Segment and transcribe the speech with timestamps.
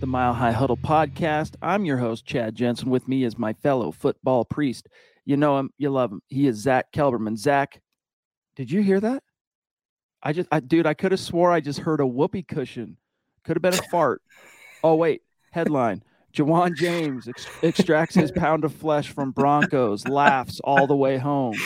[0.00, 1.54] the Mile High Huddle podcast.
[1.62, 2.90] I'm your host, Chad Jensen.
[2.90, 4.88] With me is my fellow football priest.
[5.24, 6.20] You know him, you love him.
[6.28, 7.36] He is Zach Kelberman.
[7.38, 7.80] Zach,
[8.56, 9.22] did you hear that?
[10.22, 12.98] I just, I, dude, I could have swore I just heard a whoopee cushion.
[13.44, 14.20] Could have been a fart.
[14.84, 15.22] Oh, wait.
[15.50, 16.02] Headline
[16.34, 21.56] Ja'Wuan James ex- extracts his pound of flesh from Broncos, laughs all the way home.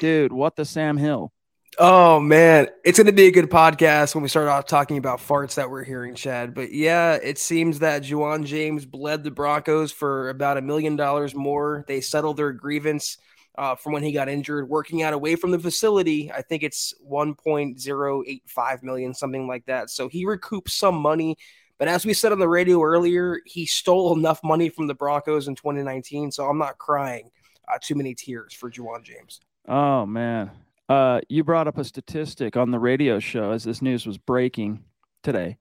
[0.00, 1.32] Dude, what the Sam Hill?
[1.78, 5.20] Oh man, it's going to be a good podcast when we start off talking about
[5.20, 6.54] farts that we're hearing, Chad.
[6.54, 11.34] But yeah, it seems that Ja'Wuan James bled the Broncos for about a million dollars
[11.34, 11.84] more.
[11.86, 13.18] They settled their grievance
[13.58, 16.32] uh, from when he got injured, working out away from the facility.
[16.32, 19.90] I think it's 1.085 million, something like that.
[19.90, 21.36] So he recouped some money.
[21.78, 25.46] But as we said on the radio earlier, he stole enough money from the Broncos
[25.46, 26.32] in 2019.
[26.32, 27.30] So I'm not crying
[27.68, 29.40] uh, too many tears for Ja'Wuan James.
[29.68, 30.50] Oh man,
[30.88, 34.84] uh, you brought up a statistic on the radio show as this news was breaking
[35.22, 35.58] today,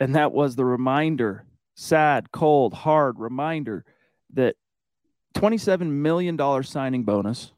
[0.00, 1.44] and that was the reminder
[1.78, 3.84] sad, cold, hard reminder
[4.34, 4.56] that
[5.36, 7.52] $27 million signing bonus,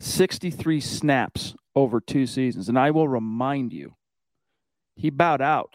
[0.00, 2.70] 63 snaps over two seasons.
[2.70, 3.94] And I will remind you,
[4.96, 5.74] he bowed out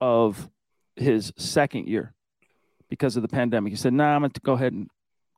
[0.00, 0.48] of
[0.96, 2.14] his second year
[2.88, 3.72] because of the pandemic.
[3.72, 4.88] He said, nah, I'm going to go ahead and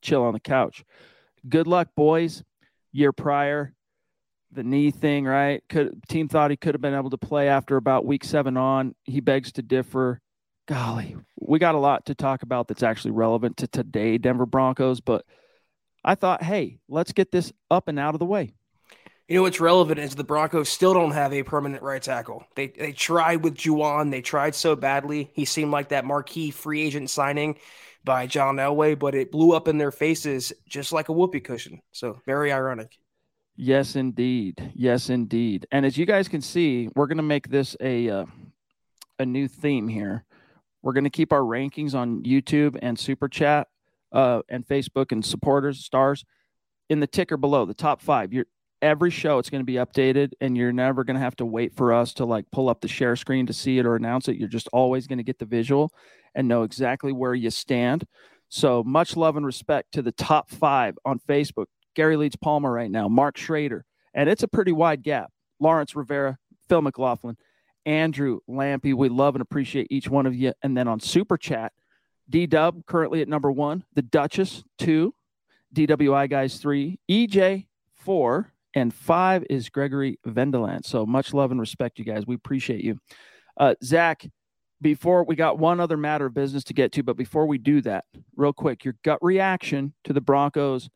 [0.02, 0.84] chill on the couch.
[1.48, 2.44] Good luck, boys
[2.92, 3.74] year prior,
[4.52, 5.62] the knee thing, right?
[5.68, 8.94] Could team thought he could have been able to play after about week seven on.
[9.04, 10.20] He begs to differ.
[10.68, 15.00] Golly, we got a lot to talk about that's actually relevant to today, Denver Broncos.
[15.00, 15.24] But
[16.04, 18.54] I thought, hey, let's get this up and out of the way.
[19.32, 22.44] You know what's relevant is the Broncos still don't have a permanent right tackle.
[22.54, 25.30] They they tried with Ja'Wuan, they tried so badly.
[25.32, 27.58] He seemed like that marquee free agent signing
[28.04, 31.80] by John Elway, but it blew up in their faces just like a whoopee cushion.
[31.92, 32.98] So very ironic.
[33.56, 34.70] Yes, indeed.
[34.74, 35.66] Yes, indeed.
[35.72, 38.26] And as you guys can see, we're going to make this a uh,
[39.18, 40.26] a new theme here.
[40.82, 43.68] We're going to keep our rankings on YouTube and Super Chat
[44.12, 46.22] uh, and Facebook and supporters stars
[46.90, 48.34] in the ticker below the top five.
[48.34, 48.44] You're
[48.82, 51.74] every show it's going to be updated, and you're never going to have to wait
[51.74, 54.36] for us to like pull up the share screen to see it or announce it.
[54.36, 55.92] You're just always going to get the visual
[56.34, 58.04] and know exactly where you stand.
[58.48, 61.66] So much love and respect to the top five on Facebook.
[61.94, 65.30] Gary Leeds Palmer right now, Mark Schrader, and it's a pretty wide gap.
[65.60, 67.36] Lawrence Rivera, Phil McLaughlin,
[67.86, 68.94] Andrew Lampy.
[68.94, 70.52] We love and appreciate each one of you.
[70.62, 71.72] And then on Super Chat,
[72.28, 75.14] D Dub currently at number one, the Duchess two,
[75.74, 80.84] DWI guys three, EJ four, and five is Gregory Vendeland.
[80.84, 82.26] So much love and respect, you guys.
[82.26, 82.98] We appreciate you.
[83.56, 84.26] Uh, Zach,
[84.80, 87.80] before we got one other matter of business to get to, but before we do
[87.82, 88.04] that,
[88.36, 90.88] real quick, your gut reaction to the Broncos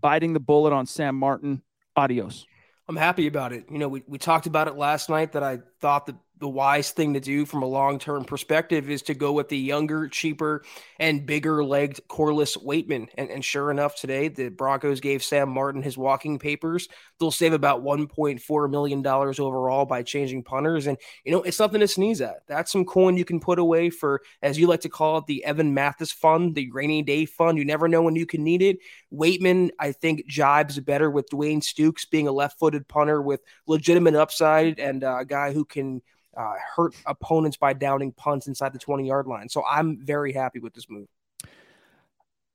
[0.00, 1.62] biting the bullet on Sam Martin.
[1.96, 2.46] Adios.
[2.88, 3.66] I'm happy about it.
[3.70, 6.90] You know, we, we talked about it last night that I thought that the wise
[6.90, 10.62] thing to do from a long term perspective is to go with the younger, cheaper,
[11.00, 13.08] and bigger legged Corliss Waitman.
[13.16, 16.86] And, and sure enough, today the Broncos gave Sam Martin his walking papers.
[17.18, 20.86] They'll save about $1.4 million overall by changing punters.
[20.86, 22.46] And, you know, it's something to sneeze at.
[22.46, 25.42] That's some coin you can put away for, as you like to call it, the
[25.46, 27.56] Evan Mathis fund, the rainy day fund.
[27.56, 28.80] You never know when you can need it.
[29.10, 34.14] Waitman, I think, jibes better with Dwayne Stukes being a left footed punter with legitimate
[34.14, 36.02] upside and uh, a guy who can
[36.36, 39.48] uh, hurt opponents by downing punts inside the 20 yard line.
[39.48, 41.08] So I'm very happy with this move.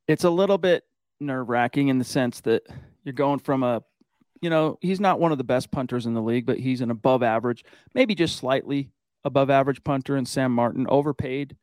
[0.07, 0.83] It's a little bit
[1.19, 2.63] nerve wracking in the sense that
[3.03, 3.83] you're going from a,
[4.41, 6.91] you know, he's not one of the best punters in the league, but he's an
[6.91, 8.89] above average, maybe just slightly
[9.23, 10.15] above average punter.
[10.15, 11.57] And Sam Martin overpaid,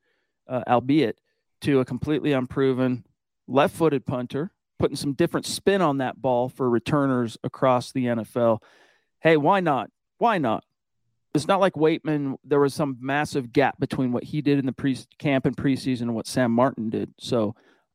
[0.48, 1.20] uh, albeit
[1.62, 3.04] to a completely unproven
[3.48, 8.62] left footed punter, putting some different spin on that ball for returners across the NFL.
[9.20, 9.90] Hey, why not?
[10.18, 10.64] Why not?
[11.36, 12.36] It's not like Waitman.
[12.44, 16.02] There was some massive gap between what he did in the pre camp and preseason
[16.02, 17.12] and what Sam Martin did.
[17.18, 17.54] So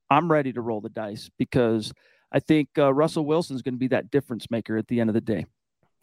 [0.10, 1.94] I'm ready to roll the dice because
[2.32, 5.10] I think uh, Russell Wilson is going to be that difference maker at the end
[5.10, 5.46] of the day.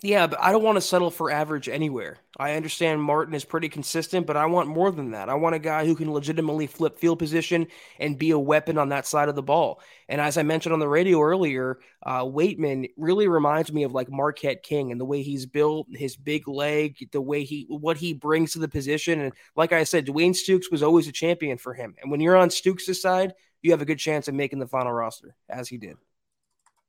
[0.00, 2.18] Yeah, but I don't want to settle for average anywhere.
[2.36, 5.28] I understand Martin is pretty consistent, but I want more than that.
[5.28, 7.66] I want a guy who can legitimately flip field position
[7.98, 9.80] and be a weapon on that side of the ball.
[10.08, 14.08] And as I mentioned on the radio earlier, uh, Waitman really reminds me of like
[14.08, 18.14] Marquette King and the way he's built, his big leg, the way he, what he
[18.14, 19.20] brings to the position.
[19.20, 21.96] And like I said, Dwayne Stukes was always a champion for him.
[22.00, 24.92] And when you're on Stukes' side, you have a good chance of making the final
[24.92, 25.96] roster, as he did.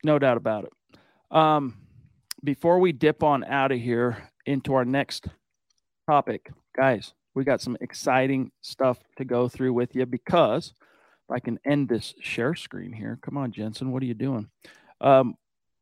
[0.04, 0.74] No doubt about it.
[1.36, 1.76] Um,
[2.44, 5.28] before we dip on out of here into our next
[6.08, 10.74] topic, guys, we got some exciting stuff to go through with you because
[11.30, 13.20] if I can end this share screen here.
[13.22, 14.50] Come on, Jensen, what are you doing?
[15.02, 15.36] Um,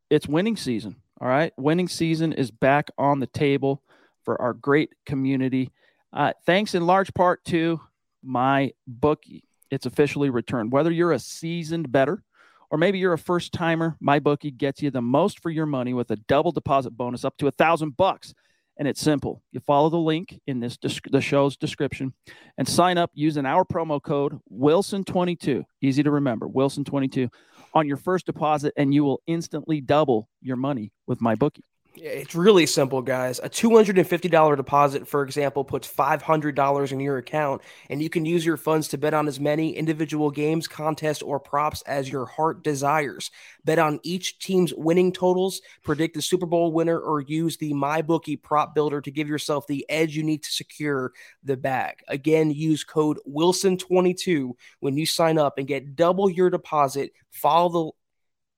[0.10, 0.98] it's winning season.
[1.20, 1.52] All right.
[1.58, 3.82] Winning season is back on the table
[4.24, 5.72] for our great community.
[6.14, 7.80] Uh, thanks in large part to
[8.24, 9.44] my bookie.
[9.72, 10.72] It's officially returned.
[10.72, 12.24] Whether you're a seasoned better
[12.70, 15.94] or maybe you're a first timer, my bookie gets you the most for your money
[15.94, 18.34] with a double deposit bonus up to a thousand bucks.
[18.80, 19.42] And it's simple.
[19.52, 20.78] You follow the link in this
[21.10, 22.14] the show's description
[22.60, 25.64] and sign up using our promo code Wilson22.
[25.82, 27.30] Easy to remember, Wilson22
[27.74, 31.64] on your first deposit, and you will instantly double your money with my bookie.
[32.00, 33.40] It's really simple, guys.
[33.40, 38.58] A $250 deposit, for example, puts $500 in your account, and you can use your
[38.58, 43.32] funds to bet on as many individual games, contests, or props as your heart desires.
[43.66, 48.42] Bet on each team's winning totals, predict the Super Bowl winner, or use the MyBookie
[48.42, 51.96] prop builder to give yourself the edge you need to secure the bag.
[52.08, 54.52] Again, use code Wilson22
[54.82, 57.12] when you sign up and get double your deposit.
[57.32, 57.92] Follow the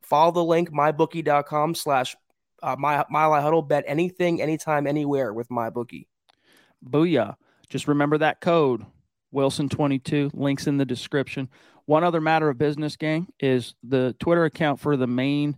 [0.07, 2.15] follow the link mybookie.com slash
[2.63, 3.61] uh, my Mile High Huddle.
[3.61, 6.07] Bet anything, anytime, anywhere with my bookie.
[6.85, 7.35] Booyah!
[7.69, 8.85] Just remember that code
[9.33, 10.31] Wilson22.
[10.33, 11.50] Links in the description.
[11.85, 15.57] One other matter of business, gang, is the Twitter account for the main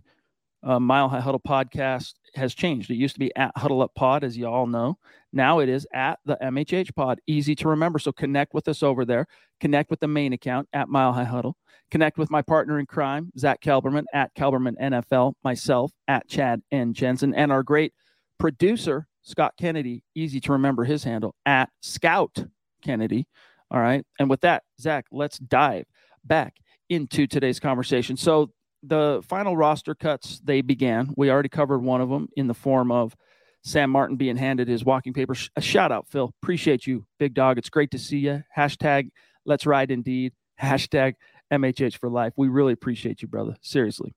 [0.62, 2.90] uh, Mile High Huddle podcast has changed.
[2.90, 4.98] It used to be at Huddle Up Pod, as you all know.
[5.32, 7.20] Now it is at the MHH Pod.
[7.26, 7.98] Easy to remember.
[7.98, 9.26] So connect with us over there.
[9.60, 11.56] Connect with the main account at Mile High Huddle.
[11.90, 16.94] Connect with my partner in crime, Zach Kelberman at Kelberman NFL, myself at Chad and
[16.94, 17.92] Jensen, and our great
[18.38, 20.02] producer, Scott Kennedy.
[20.14, 22.44] Easy to remember his handle at Scout
[22.82, 23.26] Kennedy.
[23.70, 24.04] All right.
[24.18, 25.84] And with that, Zach, let's dive
[26.24, 26.56] back
[26.88, 28.16] into today's conversation.
[28.16, 28.50] So
[28.82, 31.12] the final roster cuts they began.
[31.16, 33.16] We already covered one of them in the form of
[33.62, 35.50] Sam Martin being handed his walking papers.
[35.56, 36.32] A shout out, Phil.
[36.42, 37.58] Appreciate you, big dog.
[37.58, 38.42] It's great to see you.
[38.56, 39.10] Hashtag
[39.44, 40.32] let's ride indeed.
[40.60, 41.14] Hashtag
[41.52, 42.32] MHH for life.
[42.36, 43.56] We really appreciate you, brother.
[43.60, 44.14] Seriously.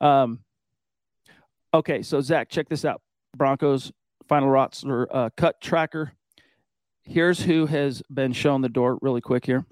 [0.00, 0.40] Um,
[1.72, 3.00] okay, so Zach, check this out.
[3.36, 3.92] Broncos
[4.28, 6.12] final roster uh, cut tracker.
[7.02, 9.64] Here's who has been shown the door really quick here.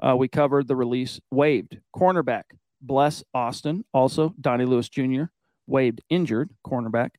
[0.00, 2.44] Uh, we covered the release waived cornerback
[2.80, 5.24] Bless Austin, also Donnie Lewis Jr.
[5.66, 7.10] waived injured cornerback.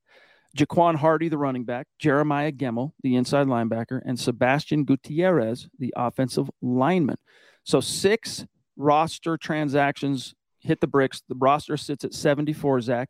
[0.58, 6.50] Jaquan Hardy, the running back, Jeremiah Gemmel, the inside linebacker, and Sebastian Gutierrez, the offensive
[6.62, 7.18] lineman.
[7.64, 11.22] So six roster transactions hit the bricks.
[11.30, 13.10] The roster sits at 74, Zach.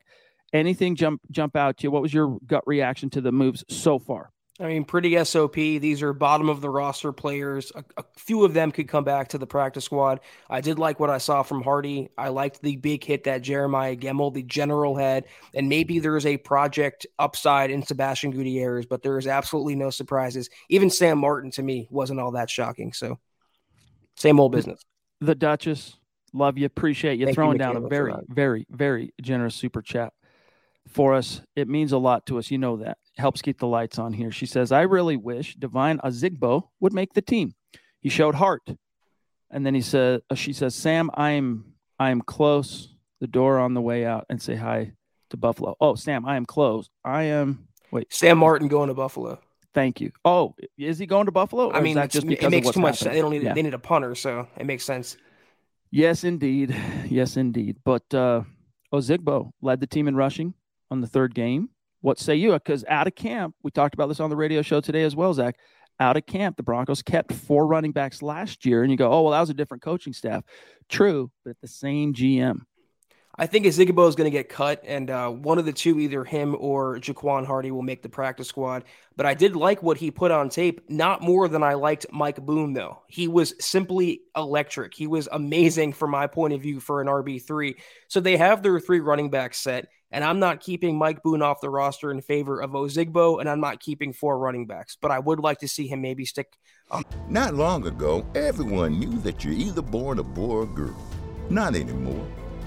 [0.52, 1.90] Anything jump jump out to you?
[1.90, 4.32] What was your gut reaction to the moves so far?
[4.60, 5.54] I mean, pretty SOP.
[5.54, 7.72] These are bottom of the roster players.
[7.74, 10.20] A, a, few of them could come back to the practice squad.
[10.50, 12.10] I did like what I saw from Hardy.
[12.18, 15.24] I liked the big hit that Jeremiah Gemmel, the general, had.
[15.54, 20.50] And maybe there's a project upside in Sebastian Gutierrez, but there is absolutely no surprises.
[20.68, 22.92] Even Sam Martin, to me, wasn't all that shocking.
[22.92, 23.18] So,
[24.16, 24.84] same old business
[25.20, 25.96] the Duchess.
[26.32, 26.66] Love you.
[26.66, 30.12] Appreciate you Thank throwing you, down a very, very, very generous super chat.
[30.88, 31.40] For us.
[31.54, 32.50] It means a lot to us.
[32.50, 32.98] You know that.
[33.16, 34.32] Helps keep the lights on here.
[34.32, 37.54] She says, I really wish Devine Ozigbo would make the team.
[38.00, 38.62] He showed heart.
[39.50, 42.94] And then he said, uh, she says, Sam, I'm I'm close.
[43.20, 44.92] The door on the way out and say hi
[45.28, 45.76] to Buffalo.
[45.78, 46.88] Oh, Sam, I am close.
[47.04, 48.10] I am wait.
[48.10, 49.38] Sam Martin going to Buffalo.
[49.74, 50.10] Thank you.
[50.24, 51.70] Oh, is he going to Buffalo?
[51.70, 53.14] I mean, just it makes too much sense.
[53.14, 53.52] They don't need yeah.
[53.52, 55.18] they need a punter, so it makes sense.
[55.90, 56.74] Yes, indeed.
[57.08, 57.76] Yes, indeed.
[57.84, 58.42] But uh
[58.92, 60.54] Ozigbo led the team in rushing
[60.90, 61.70] on the third game.
[62.00, 62.52] What say you?
[62.52, 65.34] Because out of camp, we talked about this on the radio show today as well,
[65.34, 65.56] Zach.
[65.98, 69.22] Out of camp, the Broncos kept four running backs last year, and you go, oh,
[69.22, 70.42] well, that was a different coaching staff.
[70.88, 72.60] True, but the same GM.
[73.38, 76.24] I think Ozigbo is going to get cut, and uh, one of the two, either
[76.24, 78.84] him or Jaquan Hardy, will make the practice squad.
[79.16, 82.44] But I did like what he put on tape, not more than I liked Mike
[82.44, 83.02] Boone, though.
[83.06, 84.94] He was simply electric.
[84.94, 87.76] He was amazing from my point of view for an RB3.
[88.08, 91.60] So they have their three running backs set, and I'm not keeping Mike Boone off
[91.60, 94.96] the roster in favor of Ozigbo, and I'm not keeping four running backs.
[95.00, 96.58] But I would like to see him maybe stick.
[96.90, 100.96] Um- not long ago, everyone knew that you're either born a boy or girl.
[101.48, 102.26] Not anymore.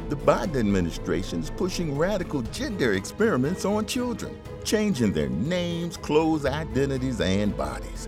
[0.10, 7.20] The Biden administration is pushing radical gender experiments on children, changing their names, clothes, identities,
[7.22, 8.08] and bodies.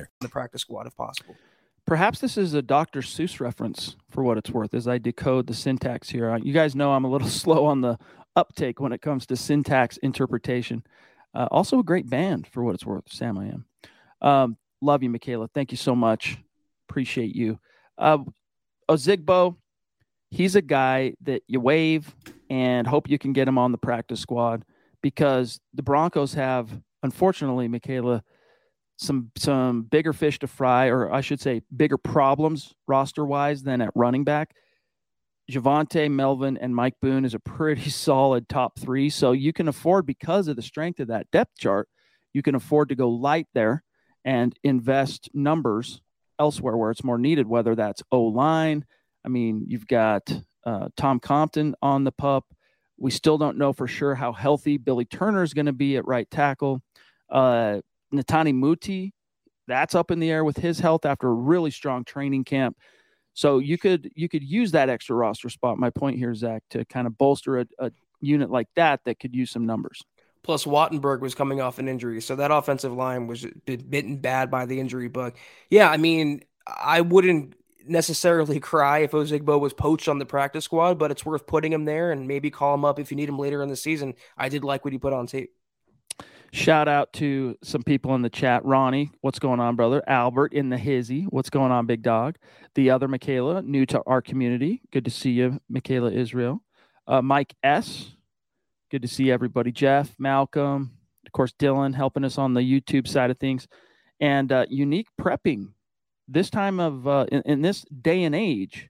[0.01, 0.09] winner.
[0.19, 1.35] The practice squad, if possible.
[1.85, 3.01] Perhaps this is a Dr.
[3.01, 6.31] Seuss reference for what it's worth as I decode the syntax here.
[6.31, 7.97] Uh, you guys know I'm a little slow on the
[8.35, 10.83] uptake when it comes to syntax interpretation.
[11.33, 13.11] Uh, also, a great band for what it's worth.
[13.11, 13.65] Sam, I am.
[14.21, 15.47] Um, love you, Michaela.
[15.53, 16.37] Thank you so much.
[16.89, 17.59] Appreciate you.
[17.97, 18.19] Uh,
[18.89, 19.55] Ozigbo,
[20.29, 22.13] he's a guy that you wave
[22.49, 24.63] and hope you can get him on the practice squad
[25.01, 26.69] because the Broncos have,
[27.01, 28.23] unfortunately, Michaela,
[29.01, 33.81] some some bigger fish to fry, or I should say, bigger problems roster wise than
[33.81, 34.55] at running back.
[35.51, 39.09] Javonte, Melvin, and Mike Boone is a pretty solid top three.
[39.09, 41.89] So you can afford, because of the strength of that depth chart,
[42.33, 43.83] you can afford to go light there
[44.23, 46.01] and invest numbers
[46.39, 48.85] elsewhere where it's more needed, whether that's O line.
[49.25, 50.31] I mean, you've got
[50.65, 52.45] uh, Tom Compton on the pup.
[52.97, 56.07] We still don't know for sure how healthy Billy Turner is going to be at
[56.07, 56.81] right tackle.
[57.29, 57.81] Uh,
[58.13, 59.13] Netane Muti,
[59.67, 62.77] that's up in the air with his health after a really strong training camp.
[63.33, 65.77] So you could you could use that extra roster spot.
[65.77, 69.33] My point here, Zach, to kind of bolster a, a unit like that that could
[69.33, 70.01] use some numbers.
[70.43, 74.65] Plus, Wattenberg was coming off an injury, so that offensive line was bitten bad by
[74.65, 75.35] the injury bug.
[75.69, 80.97] Yeah, I mean, I wouldn't necessarily cry if Ozigbo was poached on the practice squad,
[80.97, 83.37] but it's worth putting him there and maybe call him up if you need him
[83.37, 84.15] later in the season.
[84.35, 85.51] I did like what he put on tape.
[86.53, 88.65] Shout out to some people in the chat.
[88.65, 90.03] Ronnie, what's going on, brother?
[90.05, 92.35] Albert in the hizzy, what's going on, big dog?
[92.75, 94.81] The other Michaela, new to our community.
[94.91, 96.61] Good to see you, Michaela Israel.
[97.07, 98.11] Uh, Mike S,
[98.89, 99.71] good to see everybody.
[99.71, 100.91] Jeff, Malcolm,
[101.25, 103.69] of course, Dylan helping us on the YouTube side of things.
[104.19, 105.69] And uh, unique prepping
[106.27, 108.89] this time of uh, in, in this day and age.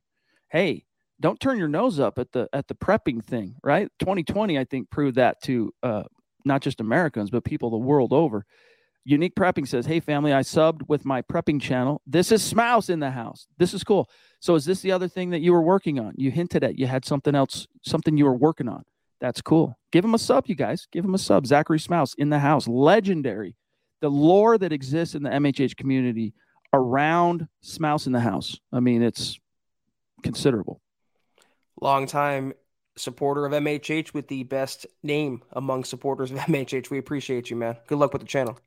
[0.50, 0.86] Hey,
[1.20, 3.88] don't turn your nose up at the at the prepping thing, right?
[4.00, 6.03] 2020, I think, proved that to uh,
[6.45, 8.45] not just Americans, but people the world over.
[9.03, 12.01] Unique Prepping says, Hey, family, I subbed with my prepping channel.
[12.05, 13.48] This is Smouse in the house.
[13.57, 14.10] This is cool.
[14.39, 16.13] So, is this the other thing that you were working on?
[16.17, 18.83] You hinted at you had something else, something you were working on.
[19.19, 19.77] That's cool.
[19.91, 20.88] Give him a sub, you guys.
[20.91, 21.45] Give him a sub.
[21.45, 22.67] Zachary Smouse in the house.
[22.67, 23.55] Legendary.
[24.01, 26.33] The lore that exists in the MHH community
[26.74, 28.60] around Smouse in the house.
[28.71, 29.39] I mean, it's
[30.24, 30.81] considerable.
[31.79, 32.53] Long time
[32.98, 36.89] supporter of MHH with the best name among supporters of MHH.
[36.89, 37.77] We appreciate you, man.
[37.88, 38.60] Good luck with the channel.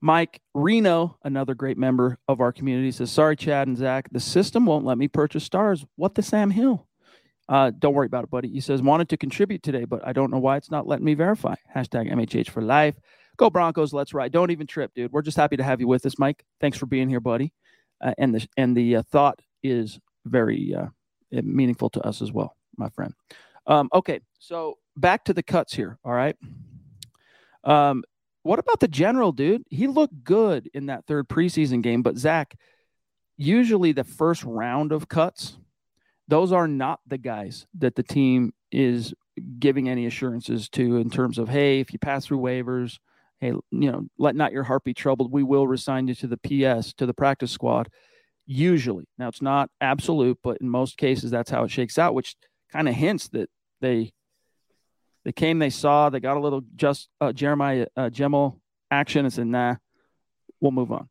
[0.00, 4.66] Mike Reno, another great member of our community, says, Sorry, Chad and Zach, the system
[4.66, 5.84] won't let me purchase stars.
[5.94, 6.86] What the Sam Hill?
[7.48, 8.48] Uh, don't worry about it, buddy.
[8.48, 11.14] He says, Wanted to contribute today, but I don't know why it's not letting me
[11.14, 11.54] verify.
[11.74, 12.98] Hashtag MHH for life.
[13.36, 14.32] Go Broncos, let's ride.
[14.32, 15.12] Don't even trip, dude.
[15.12, 16.44] We're just happy to have you with us, Mike.
[16.60, 17.52] Thanks for being here, buddy.
[18.00, 20.86] Uh, and the and the uh, thought is very uh,
[21.30, 23.14] meaningful to us as well, my friend.
[23.66, 25.98] Um, okay, so back to the cuts here.
[26.04, 26.36] All right.
[27.64, 28.02] Um,
[28.42, 29.64] what about the general, dude?
[29.70, 32.56] He looked good in that third preseason game, but Zach,
[33.36, 35.56] usually the first round of cuts,
[36.26, 39.14] those are not the guys that the team is
[39.58, 42.98] giving any assurances to in terms of, hey, if you pass through waivers,
[43.38, 45.32] hey, you know, let not your heart be troubled.
[45.32, 47.88] We will resign you to the PS, to the practice squad.
[48.44, 49.04] Usually.
[49.18, 52.34] Now, it's not absolute, but in most cases, that's how it shakes out, which
[52.72, 53.50] kind of hints that
[53.80, 54.12] they
[55.24, 58.58] they came, they saw, they got a little just uh, Jeremiah uh, Gemmel
[58.90, 59.76] action and said, nah,
[60.60, 61.08] we'll move on.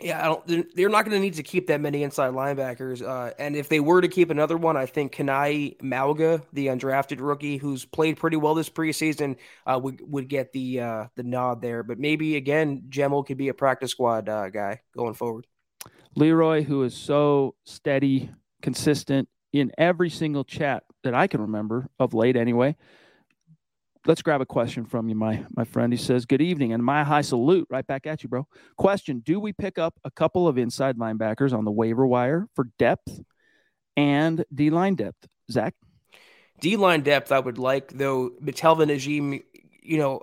[0.00, 0.74] Yeah, I don't.
[0.74, 3.00] They're not going to need to keep that many inside linebackers.
[3.00, 7.18] Uh, and if they were to keep another one, I think Kana'i Mauga, the undrafted
[7.20, 11.62] rookie who's played pretty well this preseason, uh, would would get the uh, the nod
[11.62, 11.84] there.
[11.84, 15.46] But maybe again, Gemmel could be a practice squad uh, guy going forward.
[16.16, 18.30] Leroy, who is so steady,
[18.62, 22.74] consistent in every single chat that I can remember of late, anyway,
[24.04, 25.92] let's grab a question from you, my my friend.
[25.92, 29.38] He says, "Good evening, and my high salute right back at you, bro." Question: Do
[29.38, 33.20] we pick up a couple of inside linebackers on the waiver wire for depth
[33.96, 35.28] and D line depth?
[35.50, 35.74] Zach,
[36.60, 38.30] D line depth, I would like though.
[38.42, 39.40] McTelvin Agim,
[39.84, 40.20] you know,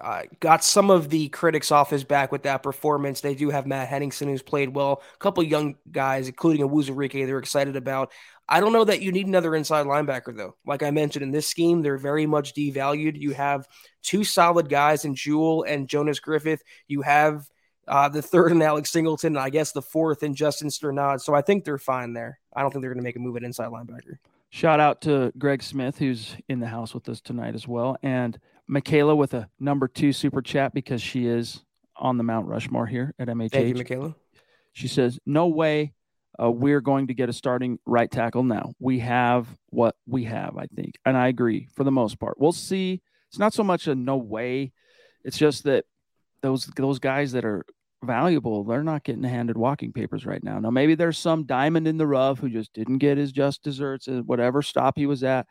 [0.00, 3.20] uh, got some of the critics off his back with that performance.
[3.20, 5.02] They do have Matt Henningsen, who's played well.
[5.14, 8.12] A couple young guys, including Uwazurike, they're excited about.
[8.52, 10.56] I don't know that you need another inside linebacker, though.
[10.66, 13.18] Like I mentioned, in this scheme, they're very much devalued.
[13.18, 13.68] You have
[14.02, 16.60] two solid guys in Jewell and Jonas Griffith.
[16.88, 17.48] You have
[17.86, 21.20] uh, the third in Alex Singleton, and I guess the fourth in Justin Strnad.
[21.20, 22.40] So I think they're fine there.
[22.54, 24.18] I don't think they're going to make a move at inside linebacker.
[24.50, 27.96] Shout out to Greg Smith, who's in the house with us tonight as well.
[28.02, 28.36] And
[28.66, 33.14] Michaela with a number two super chat because she is on the Mount Rushmore here
[33.20, 33.50] at MHH.
[33.52, 34.16] Thank you, Michaela.
[34.72, 35.92] She says, No way
[36.40, 38.72] uh, we're going to get a starting right tackle now.
[38.78, 40.94] We have what we have, I think.
[41.04, 42.38] And I agree for the most part.
[42.38, 43.02] We'll see.
[43.28, 44.72] It's not so much a no way.
[45.24, 45.84] It's just that
[46.42, 47.64] those those guys that are
[48.02, 50.58] valuable, they're not getting handed walking papers right now.
[50.58, 54.08] Now maybe there's some diamond in the rough who just didn't get his just desserts
[54.08, 55.46] at whatever stop he was at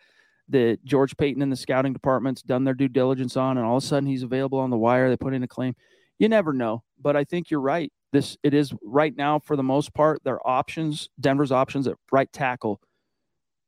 [0.49, 3.83] that George Paton and the scouting department's done their due diligence on, and all of
[3.83, 5.09] a sudden he's available on the wire.
[5.09, 5.75] They put in a claim.
[6.19, 7.91] You never know, but I think you're right.
[8.11, 12.31] This it is right now for the most part their options denver's options at right
[12.33, 12.81] tackle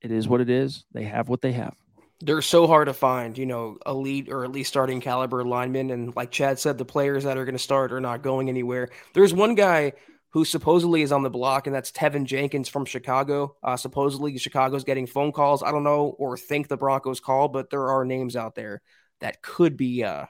[0.02, 0.84] it is what it is.
[0.92, 1.76] They have what they have.
[2.22, 5.92] They're so hard to find you know elite or at least starting caliber linemen.
[5.92, 8.90] And like chad said the players that are going to start are not going anywhere.
[9.14, 9.94] There's one guy
[10.30, 13.58] who supposedly is on the block, and that's Teven Jenkins from Chicago.
[13.62, 15.62] Uh, supposedly, Chicago's getting phone calls.
[15.62, 18.82] I don't know or think the Broncos call, but there are names out there
[19.20, 20.26] that could be uh,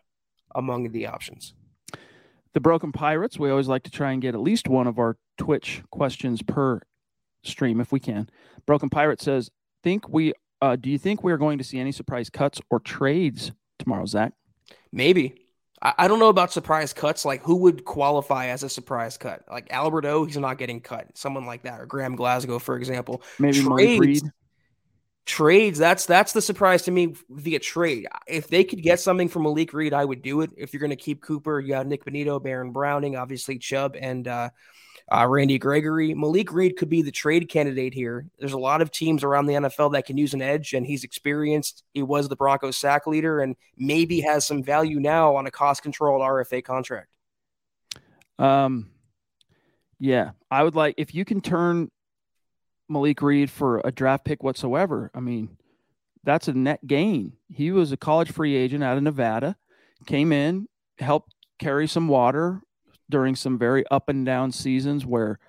[0.55, 1.53] among the options
[2.53, 3.39] the Broken Pirates.
[3.39, 6.81] We always like to try and get at least one of our Twitch questions per
[7.43, 8.29] stream if we can.
[8.65, 9.49] Broken Pirate says,
[9.83, 10.33] "Think we?
[10.61, 14.05] Uh, do you think we are going to see any surprise cuts or trades tomorrow,
[14.05, 14.33] Zach?"
[14.91, 15.35] Maybe.
[15.81, 17.25] I, I don't know about surprise cuts.
[17.25, 19.43] Like who would qualify as a surprise cut?
[19.49, 21.07] Like Albert O, he's not getting cut.
[21.15, 23.23] Someone like that, or Graham Glasgow, for example.
[23.39, 24.23] Maybe trades,
[25.25, 28.07] trades that's that's the surprise to me via trade.
[28.27, 30.51] If they could get something from malik reed i would do it.
[30.57, 34.27] If you're going to keep cooper you got Nik Bonitto, baron browning obviously chubb and
[34.27, 34.49] uh,
[35.11, 36.13] uh, randy gregory.
[36.13, 38.25] Malik reed could be the trade candidate here.
[38.39, 41.03] There's a lot of teams around the nfl that can use an edge and he's
[41.03, 41.83] experienced.
[41.93, 45.83] He was the broncos sack leader and maybe has some value now on a cost
[45.83, 47.09] controlled rfa contract.
[48.39, 48.89] Um
[49.99, 51.91] yeah i would like if you can turn
[52.91, 55.09] Malik Reed for a draft pick whatsoever.
[55.15, 55.57] I mean,
[56.23, 57.33] that's a net gain.
[57.49, 59.55] He was a college free agent out of Nevada,
[60.05, 60.67] came in,
[60.99, 62.61] helped carry some water
[63.09, 65.39] during some very up and down seasons where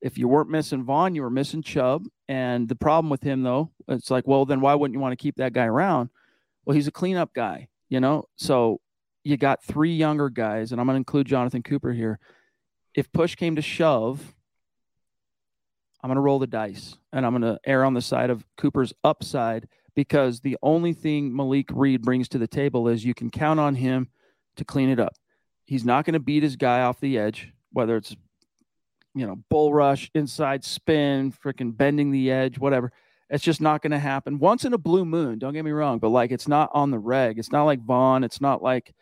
[0.00, 2.04] if you weren't missing Vaughn, you were missing Chubb.
[2.28, 5.22] And the problem with him, though, it's like, well, then why wouldn't you want to
[5.22, 6.10] keep that guy around?
[6.64, 8.24] Well, he's a cleanup guy, you know?
[8.36, 8.80] So
[9.24, 12.18] you got three younger guys, and I'm going to include Jonathan Cooper here.
[12.94, 14.35] If push came to shove,
[16.06, 18.46] I'm going to roll the dice and I'm going to err on the side of
[18.56, 19.66] Cooper's upside
[19.96, 23.74] because the only thing Malik Reed brings to the table is you can count on
[23.74, 24.10] him
[24.54, 25.14] to clean it up.
[25.64, 28.14] He's not going to beat his guy off the edge, whether it's,
[29.16, 32.92] you know, bull rush, inside spin, freaking bending the edge, whatever.
[33.28, 34.38] It's just not going to happen.
[34.38, 37.00] Once in a blue moon, don't get me wrong, but like it's not on the
[37.00, 37.36] reg.
[37.36, 38.22] It's not like Vaughn.
[38.22, 38.94] It's not like,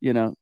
[0.00, 0.34] you know,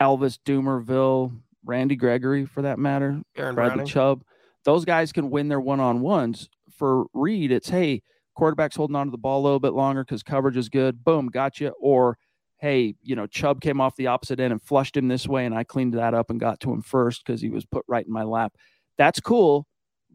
[0.00, 3.86] Elvis Dumervil, Randy Gregory for that matter, Aaron Bradley Browning.
[3.86, 4.24] Chubb.
[4.64, 6.48] Those guys can win their one on ones.
[6.70, 8.02] For Reed, it's hey,
[8.34, 11.04] quarterback's holding on to the ball a little bit longer because coverage is good.
[11.04, 11.70] Boom, gotcha.
[11.80, 12.18] Or
[12.58, 15.54] hey, you know, Chubb came off the opposite end and flushed him this way, and
[15.54, 18.12] I cleaned that up and got to him first because he was put right in
[18.12, 18.54] my lap.
[18.96, 19.66] That's cool,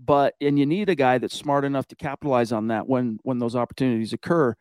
[0.04, 3.40] but and you need a guy that's smart enough to capitalize on that when when
[3.40, 4.56] those opportunities occur.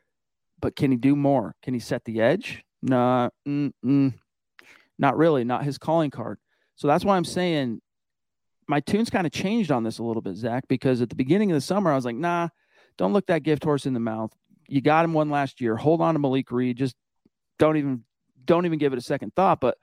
[0.61, 1.55] But can he do more?
[1.63, 2.63] Can he set the edge?
[2.83, 5.45] Nah, not really.
[5.45, 6.39] Not his calling card.
[6.77, 7.81] So that's why I'm saying
[8.69, 11.51] my tune's kind of changed on this a little bit, Zach, because at the beginning
[11.51, 12.49] of the summer, I was like, nah,
[12.99, 14.33] don't look that gift horse in the mouth.
[14.69, 15.77] You got him one last year.
[15.77, 16.77] Hold on to Malik Reed.
[16.77, 16.95] Just
[17.59, 18.05] don't even
[18.45, 19.61] don't even give it a second thought.
[19.61, 19.79] But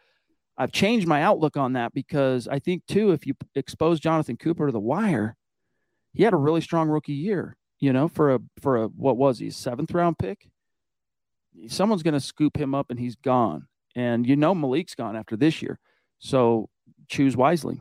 [0.58, 4.68] I've changed my outlook on that because I think too, if you expose Jonathan Cooper
[4.68, 5.36] to the wire,
[6.14, 7.58] he had a really strong rookie year.
[7.80, 10.48] You know, for a for a what was he seventh round pick?
[11.68, 13.68] Someone's going to scoop him up and he's gone.
[13.96, 15.80] And you know Malik's gone after this year,
[16.20, 16.70] so
[17.08, 17.80] choose wisely.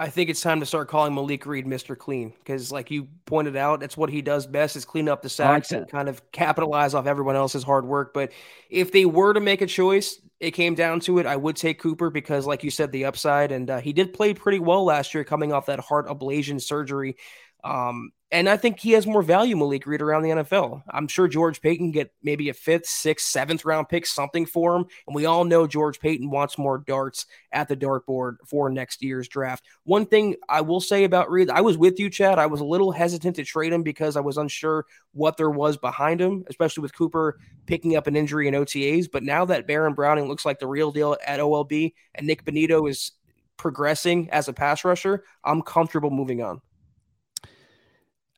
[0.00, 1.98] I think it's time to start calling Malik Reed Mr.
[1.98, 5.28] Clean because, like you pointed out, that's what he does best is clean up the
[5.28, 8.14] sacks and kind of capitalize off everyone else's hard work.
[8.14, 8.30] But
[8.70, 11.26] if they were to make a choice, it came down to it.
[11.26, 14.34] I would take Cooper because, like you said, the upside, and uh, he did play
[14.34, 17.16] pretty well last year, coming off that heart ablation surgery.
[17.64, 20.82] Um, and I think he has more value, Malik Reed, around the NFL.
[20.90, 24.84] I'm sure George Paton get maybe a fifth, sixth, seventh round pick, something for him.
[25.06, 29.28] And we all know George Paton wants more darts at the dartboard for next year's
[29.28, 29.64] draft.
[29.84, 32.38] One thing I will say about Reed, I was with you, Chad.
[32.38, 35.78] I was a little hesitant to trade him because I was unsure what there was
[35.78, 39.10] behind him, especially with Cooper picking up an injury in OTAs.
[39.10, 42.90] But now that Baron Browning looks like the real deal at OLB and Nik Bonitto
[42.90, 43.12] is
[43.56, 46.60] progressing as a pass rusher, I'm comfortable moving on.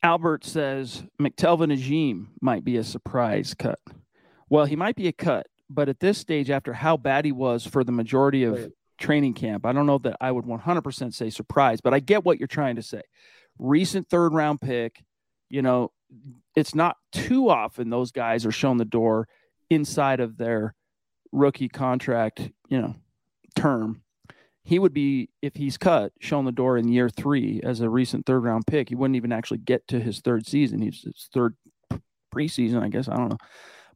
[0.03, 3.79] Albert says McTelvin Agim might be a surprise cut.
[4.49, 7.67] Well, he might be a cut, but at this stage, after how bad he was
[7.67, 8.73] for the majority of Right.
[8.99, 12.39] training camp, I don't know that I would 100% say surprise, but I get what
[12.39, 13.03] you're trying to say.
[13.59, 15.05] Recent third round pick,
[15.49, 15.93] you know,
[16.57, 19.29] it's not too often those guys are shown the door
[19.69, 20.75] inside of their
[21.31, 22.97] rookie contract, you know,
[23.55, 24.03] term
[24.71, 28.25] he would be if he's cut shown the door in year three as a recent
[28.25, 28.89] third round pick.
[28.89, 30.81] He wouldn't even actually get to his third season.
[30.81, 31.57] He's his third
[32.33, 33.09] preseason i guess.
[33.09, 33.39] I don't know.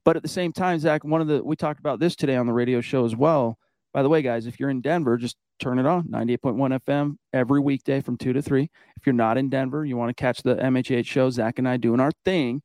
[0.05, 2.47] But at the same time zach one of the we talked about this today on
[2.47, 3.57] the radio show as well.
[3.93, 7.61] By the way guys if you're in denver just turn it on 98.1 fm every
[7.61, 10.57] weekday from 2 to 3 if you're not in denver you want to catch the
[10.57, 12.61] mhh show zach and i doing our thing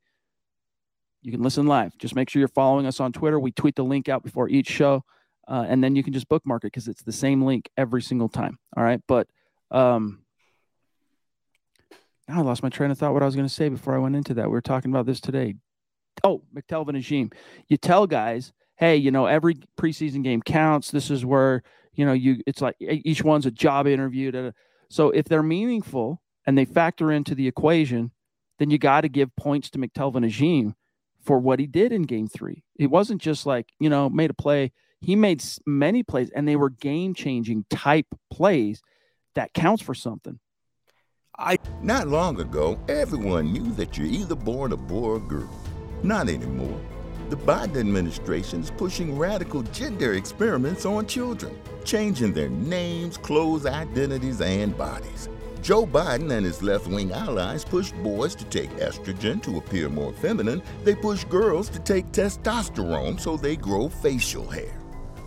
[1.22, 1.95] you can listen live.
[2.00, 3.39] Just make sure you're following us on twitter.
[3.39, 5.04] We tweet the link out before each show
[5.50, 8.30] uh, and then you can just bookmark it because it's the same link every single
[8.30, 8.60] time.
[8.78, 9.28] All right, but
[9.72, 10.20] um,
[12.30, 13.14] I lost my train of thought.
[13.14, 15.08] What I was going to say before I went into that, we were talking about
[15.08, 15.56] this today.
[16.24, 17.32] Oh, McTelvin Agim.
[17.68, 20.92] You tell guys, hey, you know, every preseason game counts.
[20.92, 22.42] This is where you know you.
[22.46, 24.52] It's like each one's a job interview.
[24.90, 28.12] So if they're meaningful and they factor into the equation,
[28.60, 30.76] then you got to give points to McTelvin Agim
[31.24, 32.64] for what he did in Game Three.
[32.78, 36.56] It wasn't just like you know made a play he made many plays and they
[36.56, 38.82] were game changing type plays
[39.36, 40.40] that counts for something
[41.42, 45.50] I Not long ago, everyone knew that you're either born a boy or girl.
[46.04, 46.82] Not anymore.
[47.30, 54.42] The Biden administration is pushing radical gender experiments on children, changing their names, clothes, identities,
[54.42, 55.30] and bodies.
[55.62, 60.12] Joe Biden and his left wing allies push boys to take estrogen to appear more
[60.12, 60.62] feminine.
[60.84, 64.79] They push girls to take testosterone so they grow facial hair.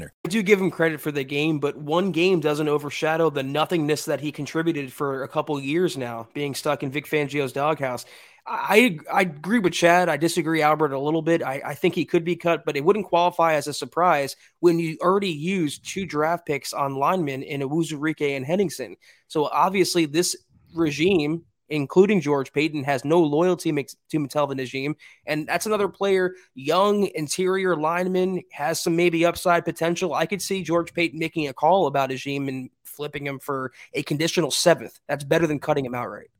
[0.00, 0.12] Winner.
[0.24, 4.04] I do give him credit for the game, but one game doesn't overshadow the nothingness
[4.06, 8.04] that he contributed for a couple years now, being stuck in Vic Fangio's doghouse.
[8.46, 10.08] I I agree with Chad.
[10.08, 11.42] I disagree Albert a little bit.
[11.42, 14.78] I, I think he could be cut, but it wouldn't qualify as a surprise when
[14.78, 18.96] you already used two draft picks on linemen in Uwazurike and Henningsen.
[19.28, 20.34] So obviously this
[20.74, 24.96] regime including George Paton, has no loyalty to McTelvin Agim.
[25.26, 30.14] And that's another player, young interior lineman, has some maybe upside potential.
[30.14, 34.02] I could see George Paton making a call about Najim and flipping him for a
[34.02, 35.00] conditional seventh.
[35.08, 36.30] That's better than cutting him outright.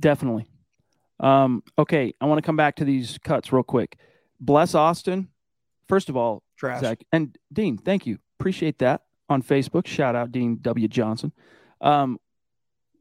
[0.00, 0.46] Definitely.
[1.20, 3.96] Um, okay, I want to come back to these cuts real quick.
[4.40, 5.28] Bless Austin.
[5.88, 6.80] First of all, Trash.
[6.80, 8.18] Zach and Dean, thank you.
[8.38, 9.86] Appreciate that on Facebook.
[9.86, 10.88] Shout out Dean W.
[10.88, 11.32] Johnson.
[11.80, 12.18] Um,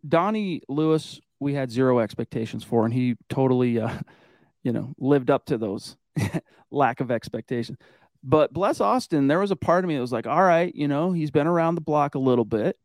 [0.08, 4.00] Donnie Lewis, we had zero expectations for, and he totally, uh,
[4.64, 5.98] you know, lived up to those
[6.72, 7.78] lack of expectations.
[8.24, 10.88] But bless Austin, there was a part of me that was like, all right, you
[10.88, 12.76] know, he's been around the block a little bit.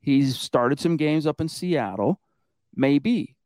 [0.00, 2.20] He's started some games up in Seattle.
[2.74, 3.36] Maybe,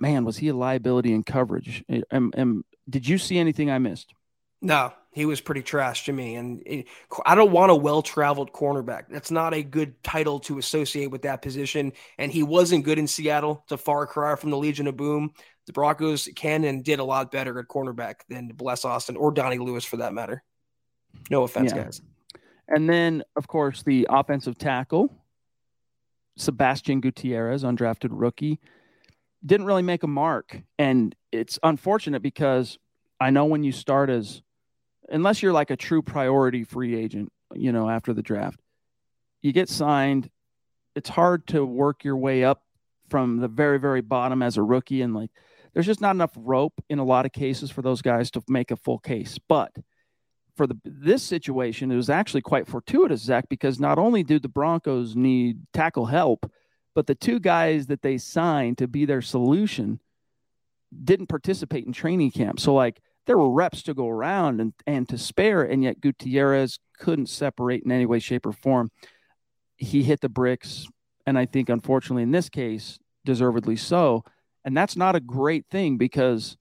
[0.00, 1.84] man, was he a liability in coverage?
[1.88, 2.04] And,
[2.36, 4.14] and did you see anything I missed?
[4.62, 6.36] No, he was pretty trash to me.
[6.36, 6.86] And it,
[7.26, 9.04] I don't want a well traveled cornerback.
[9.08, 11.92] That's not a good title to associate with that position.
[12.18, 13.62] And he wasn't good in Seattle.
[13.64, 15.32] It's a far cry from the Legion of Boom.
[15.66, 19.58] The Broncos can and did a lot better at cornerback than Bless Austin or Donnie
[19.58, 20.42] Lewis for that matter.
[21.30, 21.84] No offense, yeah.
[21.84, 22.02] guys.
[22.68, 25.12] And then, of course, the offensive tackle,
[26.36, 28.60] Sebastian Gutierrez, undrafted rookie,
[29.44, 30.60] didn't really make a mark.
[30.78, 32.78] And it's unfortunate because
[33.20, 34.42] I know when you start as
[35.10, 38.60] unless you're like a true priority free agent, you know, after the draft,
[39.42, 40.30] you get signed.
[40.94, 42.62] It's hard to work your way up
[43.08, 45.02] from the very, very bottom as a rookie.
[45.02, 45.30] And like,
[45.72, 48.70] there's just not enough rope in a lot of cases for those guys to make
[48.70, 49.38] a full case.
[49.38, 49.72] But
[50.56, 54.48] for the this situation, it was actually quite fortuitous, Zach, because not only do the
[54.48, 56.50] Broncos need tackle help,
[56.94, 60.00] but the two guys that they signed to be their solution
[61.04, 62.58] didn't participate in training camp.
[62.58, 66.80] So like there were reps to go around and, and to spare, and yet Gutierrez
[66.98, 68.90] couldn't separate in any way, shape, or form.
[69.76, 70.88] He hit the bricks,
[71.26, 74.24] and I think, unfortunately, in this case, deservedly so.
[74.64, 76.56] And that's not a great thing because,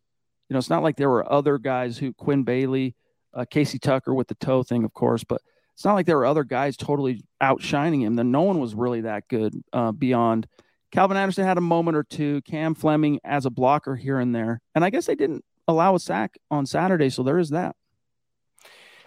[0.47, 2.95] you know, it's not like there were other guys who Quinn Bailey,
[3.33, 5.41] uh, Casey Tucker with the toe thing, of course, but
[5.73, 8.15] it's not like there were other guys totally outshining him.
[8.15, 10.45] Then no one was really that good uh, beyond.
[10.91, 12.43] Calvin Anderson had a moment or two.
[12.43, 15.99] Cam Fleming as a blocker here and there, and I guess they didn't allow a
[15.99, 17.09] sack on Saturday.
[17.09, 17.75] So there is that.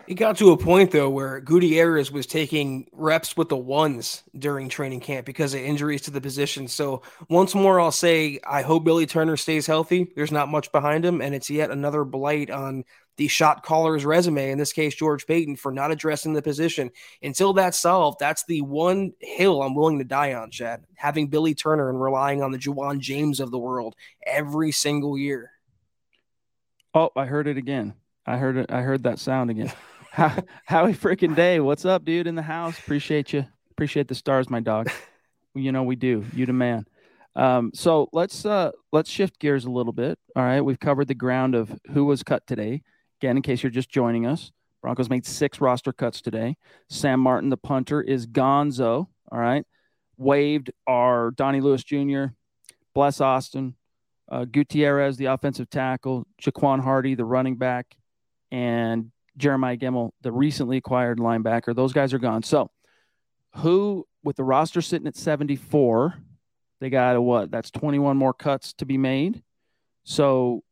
[0.08, 4.68] It got to a point though where Gutierrez was taking reps with the ones during
[4.68, 6.66] training camp because of injuries to the position.
[6.66, 10.12] So once more, I'll say I hope Billy Turner stays healthy.
[10.16, 12.84] There's not much behind him, and it's yet another blight on
[13.16, 14.50] the shot caller's resume.
[14.50, 16.90] In this case, George Paton for not addressing the position.
[17.22, 20.84] Until that's solved, that's the one hill I'm willing to die on, Chad.
[20.96, 23.94] Having Billy Turner and relying on the Ja'Wuan James of the world
[24.26, 25.51] every single year.
[26.94, 27.94] Oh, I heard it again.
[28.26, 28.70] I heard it.
[28.70, 29.72] I heard that sound again.
[30.10, 31.58] How, Howie freaking day.
[31.58, 32.26] What's up, dude?
[32.26, 32.78] In the house.
[32.78, 33.46] Appreciate you.
[33.70, 34.90] Appreciate the stars, my dog.
[35.54, 36.24] you know we do.
[36.34, 36.86] You the man.
[37.34, 40.18] Um, so let's uh let's shift gears a little bit.
[40.36, 42.82] All right, we've covered the ground of who was cut today.
[43.22, 44.52] Again, in case you're just joining us,
[44.82, 46.56] Broncos made six roster cuts today.
[46.90, 49.08] Sam Martin, the punter, is gonzo.
[49.30, 49.64] All right,
[50.18, 52.24] waived are Donnie Lewis Jr.,
[52.94, 53.76] Bless Austin,
[54.30, 57.96] uh, Gutierrez, the offensive tackle, Jaquan Hardy, the running back,
[58.50, 61.74] and Jeremiah Gemmel, the recently acquired linebacker.
[61.74, 62.42] Those guys are gone.
[62.42, 62.70] So,
[63.56, 66.14] who, with the roster sitting at 74,
[66.80, 67.50] they got a what?
[67.50, 69.42] That's 21 more cuts to be made.
[70.04, 70.62] So,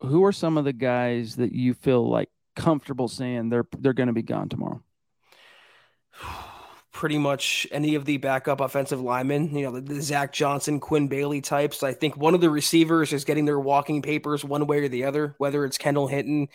[0.00, 4.08] who are some of the guys that you feel like comfortable saying they're they're going
[4.08, 4.82] to be gone tomorrow?
[6.96, 11.08] Pretty much any of the backup offensive linemen, you know, the, the, Zach Johnson, Quinn
[11.08, 11.82] Bailey types.
[11.82, 15.04] I think one of the receivers is getting their walking papers one way or the
[15.04, 16.48] other, whether it's Kendall Hinton,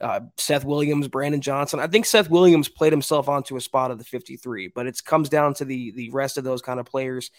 [0.00, 1.80] uh, Seth Williams, Brandon Johnson.
[1.80, 5.28] I think Seth Williams played himself onto a spot of the 53, but it comes
[5.28, 7.32] down to the the rest of those kind of players.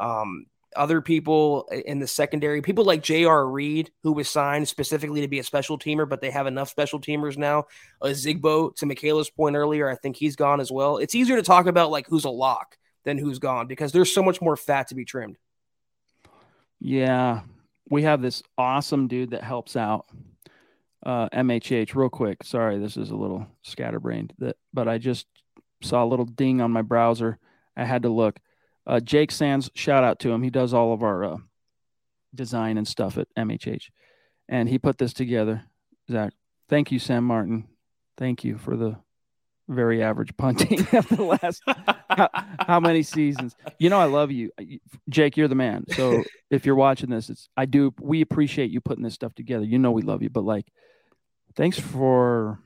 [0.00, 0.46] Um,
[0.76, 3.46] other people in the secondary, people like J.R.
[3.48, 7.00] Reed, who was signed specifically to be a special teamer, but they have enough special
[7.00, 7.64] teamers now.
[8.02, 10.98] Ozigbo, to Michaela's point earlier, I think he's gone as well.
[10.98, 14.22] It's easier to talk about like who's a lock than who's gone because there's so
[14.22, 15.38] much more fat to be trimmed.
[16.80, 17.40] Yeah.
[17.88, 20.06] We have this awesome dude that helps out.
[21.04, 22.42] Uh, MHH, real quick.
[22.42, 25.26] Sorry, this is a little scatterbrained, that, but I just
[25.80, 27.38] saw a little ding on my browser.
[27.76, 28.40] I had to look.
[28.86, 30.42] Uh, Jake Sands, shout out to him.
[30.42, 31.36] He does all of our uh,
[32.34, 33.90] design and stuff at MHH,
[34.48, 35.64] and he put this together.
[36.10, 36.32] Zach,
[36.68, 37.66] thank you, Sam Martin.
[38.16, 38.96] Thank you for the
[39.68, 41.62] very average punting after the last
[42.08, 42.28] how,
[42.60, 43.56] how, many seasons.
[43.78, 44.50] You know, I love you,
[45.08, 45.36] Jake.
[45.36, 45.84] You're the man.
[45.92, 47.92] So if you're watching this, it's I do.
[48.00, 49.64] We appreciate you putting this stuff together.
[49.64, 50.66] You know, we love you, but like,
[51.56, 52.60] thanks for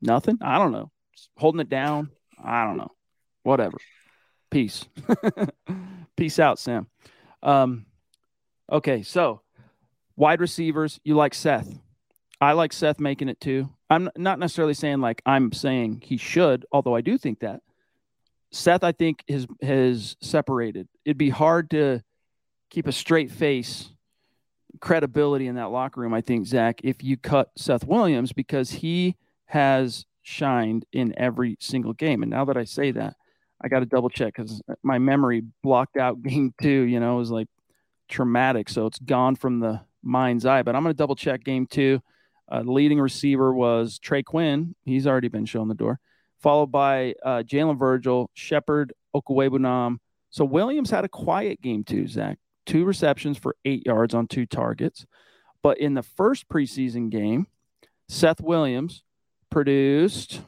[0.00, 0.38] nothing.
[0.42, 2.10] I don't know, Just holding it down.
[2.42, 2.90] I don't know,
[3.42, 3.78] whatever.
[4.52, 4.84] Peace.
[6.16, 6.86] Peace out, Sam.
[7.42, 7.86] Um,
[8.70, 9.40] okay, so
[10.14, 11.80] wide receivers, you like Seth.
[12.38, 13.70] I like Seth making it too.
[13.88, 17.62] I'm not necessarily saying like I'm saying he should, although I do think that.
[18.50, 20.86] Seth, I think, has has separated.
[21.06, 22.02] It'd be hard to
[22.68, 23.88] keep a straight face,
[24.80, 26.12] credibility in that locker room.
[26.12, 31.94] I think Zach, if you cut Seth Williams because he has shined in every single
[31.94, 32.22] game.
[32.22, 33.16] And now that I say that,
[33.62, 36.68] I got to double check because my memory blocked out game two.
[36.68, 37.48] You know, it was like
[38.08, 40.62] traumatic, so it's gone from the mind's eye.
[40.62, 42.00] But I'm going to double check game two.
[42.50, 44.74] Uh, the leading receiver was Trey Quinn.
[44.84, 46.00] He's already been shown the door,
[46.40, 49.98] followed by uh, Jalen Virgil, Shepherd, Okwuegbunam.
[50.30, 52.38] So Williams had a quiet game too, Zach.
[52.66, 55.06] Two receptions for eight yards on two targets.
[55.62, 57.46] But in the first preseason game,
[58.08, 59.04] Seth Williams
[59.50, 60.42] produced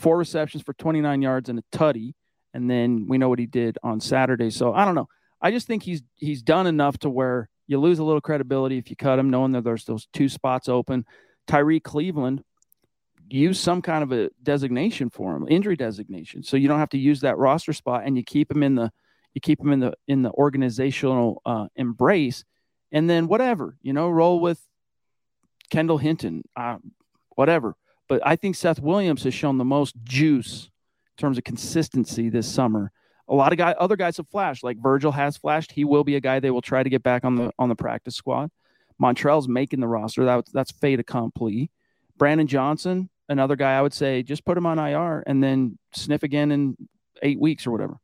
[0.00, 2.14] four receptions for 29 yards and a tutty.
[2.52, 4.50] And then we know what he did on Saturday.
[4.50, 5.08] So I don't know.
[5.40, 8.90] I just think he's he's done enough to where you lose a little credibility if
[8.90, 11.06] you cut him, knowing that there's those two spots open.
[11.46, 12.42] Tyree Cleveland,
[13.28, 16.98] use some kind of a designation for him, injury designation, so you don't have to
[16.98, 18.90] use that roster spot, and you keep him in the
[19.34, 22.44] you keep him in the in the organizational uh, embrace,
[22.90, 24.60] and then whatever you know, roll with
[25.70, 26.78] Kendall Hinton, uh,
[27.30, 27.76] whatever.
[28.10, 30.64] But I think Seth Williams has shown the most juice
[31.16, 32.90] in terms of consistency this summer.
[33.28, 35.70] A lot of guy, other guys have flashed, like Virgil has flashed.
[35.70, 37.76] He will be a guy they will try to get back on the on the
[37.76, 38.50] practice squad.
[39.00, 40.24] Montrell's making the roster.
[40.24, 41.70] That, that's fait accompli.
[42.18, 46.24] Brandon Johnson, another guy I would say just put him on IR and then sniff
[46.24, 46.76] again in
[47.22, 48.00] eight weeks or whatever.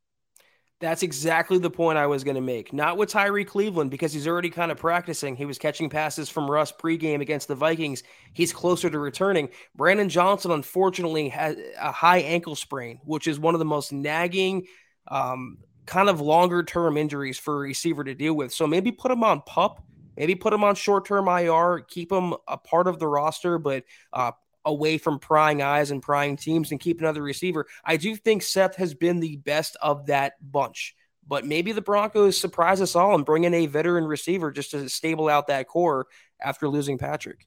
[0.79, 2.73] That's exactly the point I was going to make.
[2.73, 5.35] Not with Tyree Cleveland because he's already kind of practicing.
[5.35, 8.03] He was catching passes from Russ pregame against the Vikings.
[8.35, 9.49] He's closer to returning.
[9.75, 14.67] Brandon Johnson, unfortunately, has a high ankle sprain, which is one of the most nagging,
[15.09, 18.53] um, kind of longer term injuries for a receiver to deal with.
[18.53, 19.83] So maybe put him on pup.
[20.19, 23.85] Maybe put him on short term IR, keep him a part of the roster, but
[24.12, 24.33] uh,
[24.66, 27.66] away from prying eyes and prying teams and keep another receiver.
[27.85, 30.94] I do think Seth has been the best of that bunch.
[31.29, 34.88] But maybe the Broncos surprise us all and bring in a veteran receiver just to
[34.88, 36.07] stable out that core
[36.40, 37.46] after losing Patrick.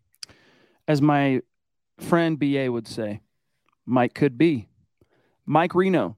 [0.88, 1.42] As my
[1.98, 3.22] friend BA would say,
[3.86, 4.68] Mike could be.
[5.46, 6.18] Mike Reno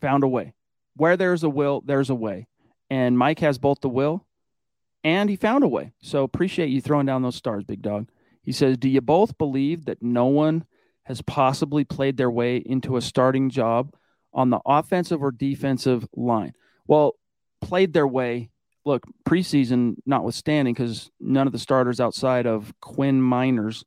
[0.00, 0.54] found a way.
[0.94, 2.48] Where there's a will, there's a way.
[2.90, 4.26] And Mike has both the will
[5.04, 5.92] and he found a way.
[6.00, 8.08] So appreciate you throwing down those stars, big dog.
[8.46, 10.64] He says, Do you both believe that no one
[11.04, 13.92] has possibly played their way into a starting job
[14.32, 16.54] on the offensive or defensive line?
[16.86, 17.16] Well,
[17.60, 18.50] played their way.
[18.84, 23.82] Look, preseason notwithstanding, because none of the starters outside of Quinn Meinerz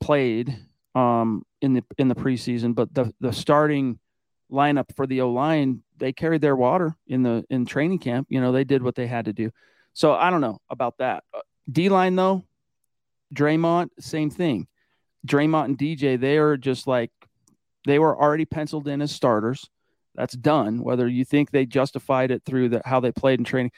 [0.00, 0.56] played
[0.94, 3.98] um, in the in the preseason, but the the starting
[4.50, 8.28] lineup for the O line they carried their water in the in training camp.
[8.30, 9.50] You know, they did what they had to do.
[9.92, 11.24] So I don't know about that.
[11.34, 12.44] Uh, D line though,
[13.34, 14.66] Dre'Mont, same thing.
[15.26, 17.10] Dre'Mont and DJ, they are just like
[17.86, 19.68] they were already penciled in as starters.
[20.14, 20.82] That's done.
[20.82, 23.72] Whether you think they justified it through the, how they played in training,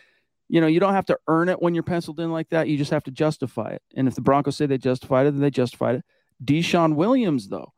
[0.49, 2.69] you know, you don't have to earn it when you're penciled in like that.
[2.69, 3.83] You just have to justify it.
[3.95, 6.05] And if the Broncos say they justified it, then they justified it.
[6.45, 7.73] DeShawn Williams, though,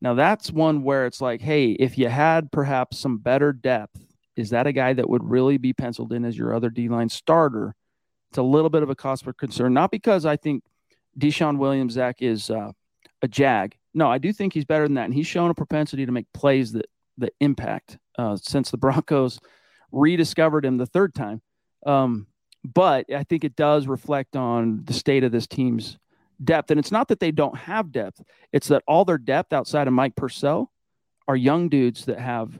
[0.00, 3.98] now that's one where it's like, hey, if you had perhaps some better depth,
[4.36, 7.08] is that a guy that would really be penciled in as your other D line
[7.08, 7.74] starter?
[8.30, 10.62] It's a little bit of a cause for concern, not because I think
[11.18, 12.72] DeShawn Williams, Zach, is uh,
[13.22, 13.76] a jag.
[13.94, 15.04] No, I do think he's better than that.
[15.04, 16.86] And he's shown a propensity to make plays that,
[17.18, 19.38] that impact uh, since the Broncos
[19.90, 21.42] rediscovered him the third time.
[21.86, 22.26] Um,
[22.64, 25.98] but I think it does reflect on the state of this team's
[26.42, 26.70] depth.
[26.70, 28.22] And it's not that they don't have depth,
[28.52, 30.70] it's that all their depth outside of Mike Purcell
[31.28, 32.58] are young dudes that have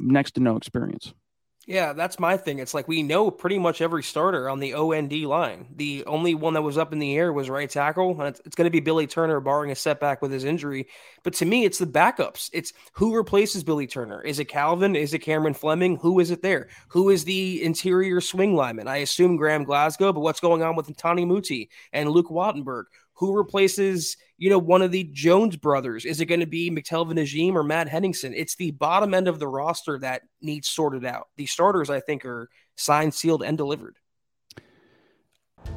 [0.00, 1.14] next to no experience.
[1.64, 2.58] Yeah, that's my thing.
[2.58, 5.68] It's like we know pretty much every starter on the OND line.
[5.76, 8.10] The only one that was up in the air was right tackle.
[8.18, 10.88] And it's, it's going to be Billy Turner, barring a setback with his injury.
[11.22, 12.50] But to me, it's the backups.
[12.52, 14.20] It's who replaces Billy Turner.
[14.22, 14.96] Is it Calvin?
[14.96, 15.98] Is it Cameron Fleming?
[15.98, 16.68] Who is it there?
[16.88, 18.88] Who is the interior swing lineman?
[18.88, 22.84] I assume Graham Glasgow, but what's going on with Tani Muti and Luke Wattenberg?
[23.14, 26.04] Who replaces, you know, one of the Jones brothers?
[26.04, 28.34] Is it going to be McTelvin Agim or Matt Henningsen?
[28.34, 31.28] It's the bottom end of the roster that needs sorted out.
[31.36, 33.98] The starters, I think, are signed, sealed, and delivered.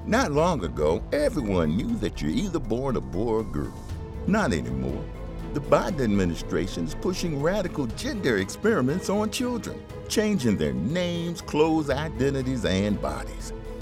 [0.07, 3.80] Not long ago, everyone knew that you're either born a boy or girl.
[4.26, 5.05] Not anymore.
[5.53, 12.66] The Biden administration is pushing radical gender experiments on children, changing their names, clothes, identities,
[12.66, 13.53] and bodies.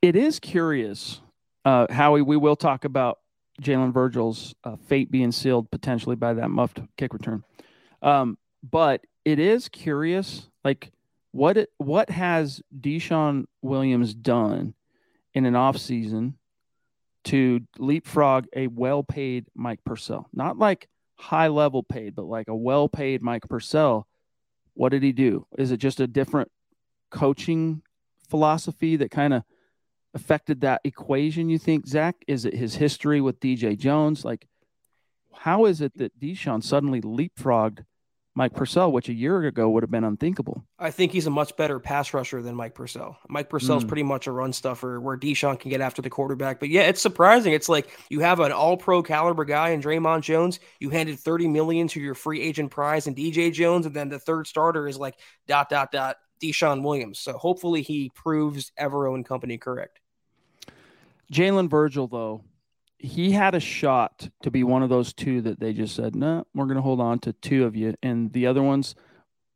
[0.00, 1.20] It is curious,
[1.64, 2.22] uh, Howie.
[2.22, 3.18] We will talk about
[3.60, 7.42] Jalen Virgil's uh, fate being sealed potentially by that muffed kick return.
[8.02, 10.92] Um, but it is curious, like
[11.32, 14.74] what it, what has DeShawn Williams done
[15.34, 16.34] in an offseason
[17.24, 20.28] to leapfrog a well-paid Mike Purcell?
[20.32, 24.06] Not like high level paid, but like a well-paid Mike Purcell.
[24.74, 25.44] What did he do?
[25.58, 26.52] Is it just a different
[27.10, 27.82] coaching
[28.28, 29.42] philosophy that kind of
[30.14, 32.16] affected that equation, you think, Zach?
[32.26, 34.24] Is it his history with DJ Jones?
[34.24, 34.46] Like,
[35.34, 37.84] how is it that DeShawn suddenly leapfrogged
[38.34, 40.64] Mike Purcell, which a year ago would have been unthinkable?
[40.78, 43.18] I think he's a much better pass rusher than Mike Purcell.
[43.28, 43.88] Mike Purcell's Mm.
[43.88, 46.60] pretty much a run stuffer where DeShawn can get after the quarterback.
[46.60, 47.52] But yeah, it's surprising.
[47.52, 50.60] It's like you have an all pro caliber guy in Dre'Mont Jones.
[50.80, 54.20] You handed 30 million to your free agent prize and DJ Jones, and then the
[54.20, 55.16] third starter is like
[55.48, 57.18] dot dot dot DeShawn Williams.
[57.18, 60.00] So hopefully he proves Evero and company correct.
[61.32, 62.42] Jalen Virgil, though,
[62.98, 66.46] he had a shot to be one of those two that they just said, no,
[66.54, 67.94] we're going to hold on to two of you.
[68.02, 68.94] And the other ones,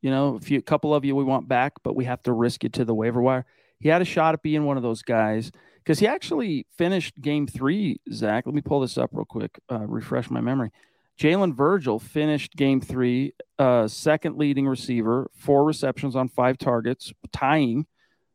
[0.01, 2.64] you know, a few, couple of you we want back, but we have to risk
[2.64, 3.47] it to the waiver wire.
[3.80, 7.49] He had a shot at being one of those guys because he actually finished game
[7.49, 8.47] three, Zach.
[8.47, 10.70] Let me pull this up real quick, uh, refresh my memory.
[11.19, 17.87] Jalen Virgil finished game three, uh, second leading receiver, four receptions on five targets, tying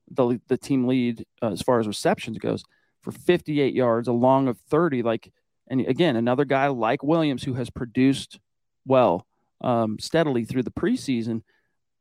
[0.09, 2.63] the, the team lead uh, as far as receptions goes
[3.01, 5.01] for 58 yards, a long of 30.
[5.01, 5.31] Like,
[5.67, 8.39] and again, another guy like Williams who has produced
[8.85, 9.25] well
[9.61, 11.41] um, steadily through the preseason,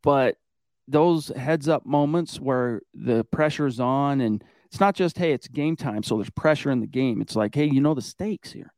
[0.02, 0.36] but
[0.88, 5.76] those heads up moments where the pressure's on and it's not just hey it's game
[5.76, 8.72] time so there's pressure in the game it's like hey you know the stakes here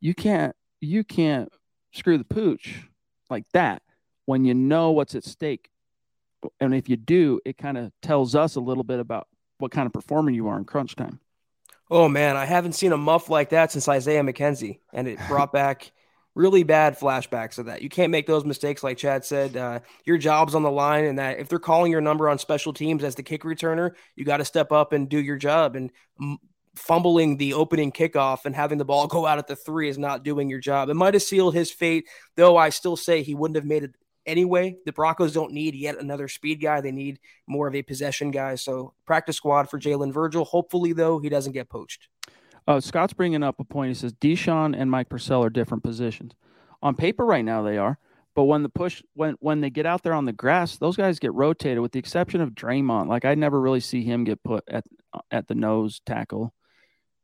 [0.00, 1.50] you can't you can't
[1.92, 2.84] screw the pooch
[3.28, 3.82] like that
[4.26, 5.70] when you know what's at stake
[6.60, 9.26] and if you do it kind of tells us a little bit about
[9.58, 11.20] what kind of performer you are in crunch time
[11.90, 15.52] Oh man, I haven't seen a muff like that since Isaiah McKenzie, and it brought
[15.52, 15.90] back
[16.36, 17.82] really bad flashbacks of that.
[17.82, 19.56] You can't make those mistakes, like Chad said.
[19.56, 22.72] Uh, your job's on the line, and that if they're calling your number on special
[22.72, 25.74] teams as the kick returner, you got to step up and do your job.
[25.74, 26.38] And m-
[26.74, 30.22] fumbling the opening kickoff and having the ball go out at the three is not
[30.22, 30.88] doing your job.
[30.88, 32.06] It might have sealed his fate,
[32.36, 32.56] though.
[32.56, 33.94] I still say he wouldn't have made it
[34.26, 34.76] anyway.
[34.86, 38.54] The Broncos don't need yet another speed guy; they need more of a possession guy.
[38.54, 40.44] So practice squad for Jalen Virgil.
[40.44, 42.08] Hopefully, though, he doesn't get poached.
[42.66, 43.88] Uh, Scott's bringing up a point.
[43.88, 46.32] He says DeShawn and Mike Purcell are different positions.
[46.82, 47.98] On paper, right now they are,
[48.34, 51.18] but when the push when when they get out there on the grass, those guys
[51.18, 51.80] get rotated.
[51.80, 54.84] With the exception of Dre'Mont, like I never really see him get put at
[55.30, 56.54] at the nose tackle.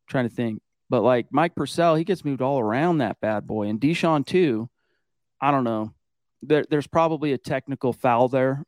[0.07, 3.69] Trying to think, but like Mike Purcell, he gets moved all around that bad boy,
[3.69, 4.69] and DeShawn too.
[5.41, 5.93] I don't know.
[6.43, 8.65] There, there's probably a technical foul there,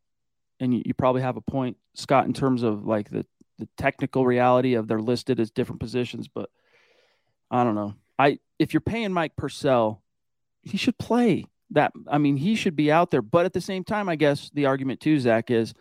[0.59, 3.25] and you, you probably have a point, Scott, in terms of like the
[3.59, 6.49] the technical reality of they're listed as different positions, but
[7.51, 7.95] I don't know.
[8.19, 10.03] I if you're paying Mike Purcell,
[10.63, 11.93] he should play that.
[12.07, 13.23] I mean, he should be out there.
[13.23, 15.75] But at the same time, I guess the argument too, Zach, is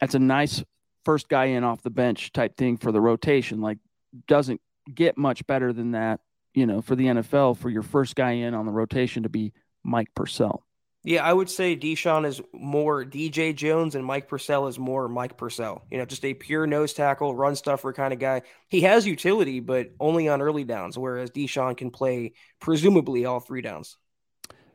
[0.00, 0.64] that's a nice
[1.04, 3.60] first guy in off the bench type thing for the rotation.
[3.60, 3.78] Like
[4.26, 4.60] doesn't
[4.92, 6.20] get much better than that,
[6.54, 9.52] you know, for the NFL for your first guy in on the rotation to be
[9.82, 10.66] Mike Purcell.
[11.06, 15.36] Yeah, I would say DeShawn is more DJ Jones and Mike Purcell is more Mike
[15.36, 15.84] Purcell.
[15.88, 18.42] You know, just a pure nose tackle, run stuffer kind of guy.
[18.66, 23.62] He has utility, but only on early downs, whereas DeShawn can play presumably all three
[23.62, 23.96] downs.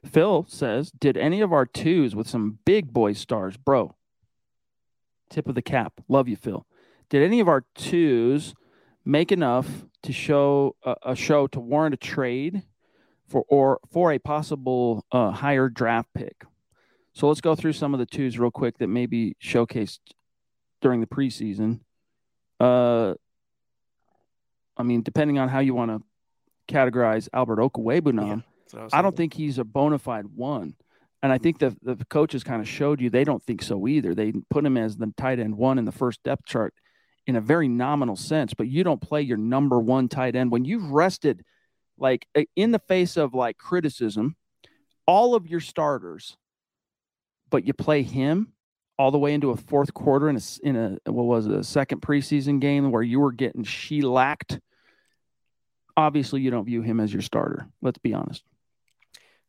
[0.05, 3.93] Phil says, Did any of our twos with some big boy stars, bro?
[5.29, 5.99] Tip of the cap.
[6.07, 6.65] Love you, Phil.
[7.09, 8.53] Did any of our twos
[9.06, 9.68] make enough
[10.04, 12.64] to show a, a show to warrant a trade
[13.28, 16.43] for or for a possible uh, higher draft pick.
[17.14, 19.99] So let's go through some of the twos real quick that maybe showcased
[20.82, 21.82] during the preseason.
[22.60, 23.16] Uh,
[24.78, 28.43] I mean, depending on how you want to categorize Albert Okwuegbunam,
[28.74, 30.76] yeah, I, I don't think he's a bona fide one.
[31.24, 34.16] And I think the the coaches kind of showed you they don't think so either.
[34.16, 36.74] They put him as the tight end one in the first depth chart
[37.28, 40.65] in a very nominal sense, but you don't play your number one tight end when
[40.65, 41.43] you've rested–
[42.01, 44.36] like in the face of like criticism,
[45.05, 46.36] all of your starters,
[47.49, 48.53] but you play him
[48.97, 51.63] all the way into a fourth quarter in a in a what was it, a
[51.63, 54.59] second preseason game where you were getting shellacked.
[55.95, 57.67] Obviously, you don't view him as your starter.
[57.82, 58.43] Let's be honest.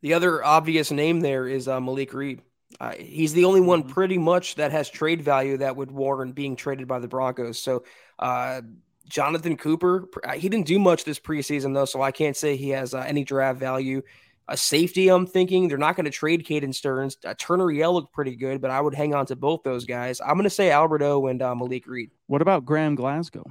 [0.02, 2.42] The other obvious name there is uh, Malik Reed.
[2.80, 3.92] Uh, he's the only one mm-hmm.
[3.92, 7.58] pretty much that has trade value that would warrant being traded by the Broncos.
[7.58, 7.84] So
[8.18, 8.62] uh,
[9.08, 12.70] Jonathan Cooper, uh, he didn't do much this preseason though, so I can't say he
[12.70, 14.02] has uh, any draft value.
[14.48, 17.16] A safety, I'm thinking they're not going to trade Caden Sterns.
[17.24, 20.20] Uh, Turner Yell looked pretty good, but I would hang on to both those guys.
[20.20, 22.10] I'm going to say Alberto and uh, Malik Reed.
[22.26, 23.44] What about Graham Glasgow?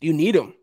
[0.00, 0.54] You need him.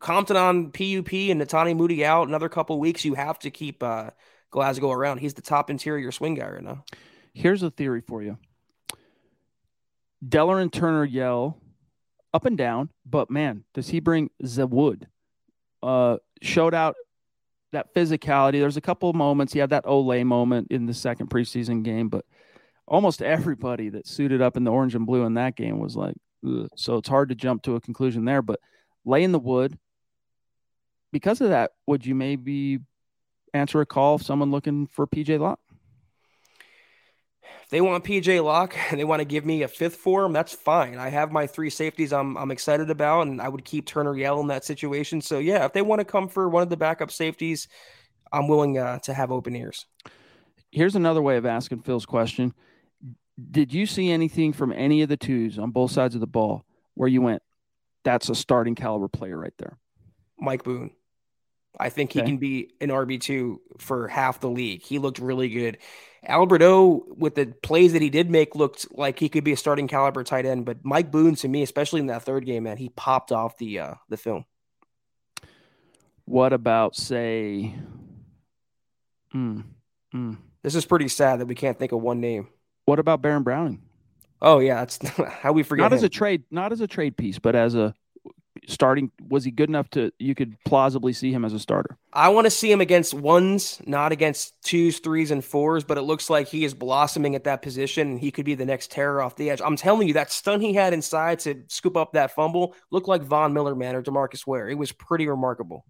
[0.00, 3.04] Compton on PUP and Netane Muti out another couple weeks.
[3.04, 4.10] You have to keep uh,
[4.50, 5.18] Glasgow around.
[5.18, 6.84] He's the top interior swing guy right now.
[7.32, 8.38] Here's a theory for you.
[10.26, 11.58] Delarrin Turner Yell
[12.32, 15.06] up and down, but man, does he bring the wood?
[15.82, 16.96] Uh, showed out
[17.72, 18.60] that physicality.
[18.60, 19.52] There's a couple of moments.
[19.52, 22.24] He had that Olay moment in the second preseason game, but
[22.86, 26.14] almost everybody that suited up in the orange and blue in that game was like,
[26.46, 26.68] Ugh.
[26.76, 28.42] so it's hard to jump to a conclusion there.
[28.42, 28.60] But
[29.04, 29.78] lay in the wood.
[31.12, 32.80] Because of that, would you maybe
[33.56, 35.60] answer a call if someone looking for PJ Locke?
[37.70, 40.52] they want PJ Locke and they want to give me a fifth for him, that's
[40.52, 40.98] fine.
[40.98, 44.40] I have my three safeties I'm I'm excited about, and I would keep Turner Yell
[44.40, 45.20] in that situation.
[45.20, 47.68] So yeah, if they want to come for one of the backup safeties,
[48.32, 49.86] I'm willing uh, to have open ears.
[50.70, 52.54] Here's another way of asking Phil's question:
[53.50, 56.64] Did you see anything from any of the twos on both sides of the ball
[56.94, 57.42] where you went,
[58.04, 59.78] "That's a starting caliber player right there"?
[60.38, 60.90] Mike Boone.
[61.78, 62.26] I think he okay.
[62.26, 64.82] can be an RB2 for half the league.
[64.82, 65.78] He looked really good.
[66.26, 69.86] Alberto, with the plays that he did make, looked like he could be a starting
[69.86, 70.64] caliber tight end.
[70.64, 73.78] But Mike Boone, to me, especially in that third game, man, he popped off the
[73.78, 74.44] uh, the film.
[76.24, 77.74] What about say?
[79.34, 79.64] Mm,
[80.14, 80.36] mm.
[80.62, 82.48] This is pretty sad that we can't think of one name.
[82.86, 83.82] What about Baron Browning?
[84.42, 85.84] Oh yeah, that's how we forget.
[85.84, 85.96] Not him.
[85.96, 87.94] as a trade, not as a trade piece, but as a
[88.66, 91.96] starting was he good enough to you could plausibly see him as a starter?
[92.12, 96.02] I want to see him against ones not against twos threes and fours but it
[96.02, 99.22] looks like he is blossoming at that position and he could be the next terror
[99.22, 99.60] off the edge.
[99.64, 103.22] I'm telling you that stun he had inside to scoop up that fumble looked like
[103.22, 104.68] von miller man or demarcus ware.
[104.68, 105.84] It was pretty remarkable.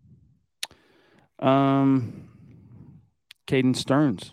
[1.39, 2.29] Um
[3.47, 4.33] caden sterns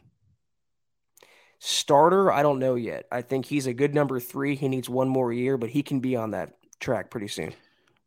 [1.60, 2.30] starter?
[2.30, 3.06] I don't know yet.
[3.10, 4.56] I think he's a good number three.
[4.56, 7.54] He needs one more year but he can be on that track pretty soon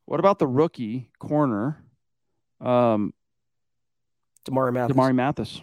[0.07, 1.84] what about the rookie corner,
[2.61, 3.12] um,
[4.44, 4.96] Damarri Mathis?
[4.96, 5.61] Damarri Mathis.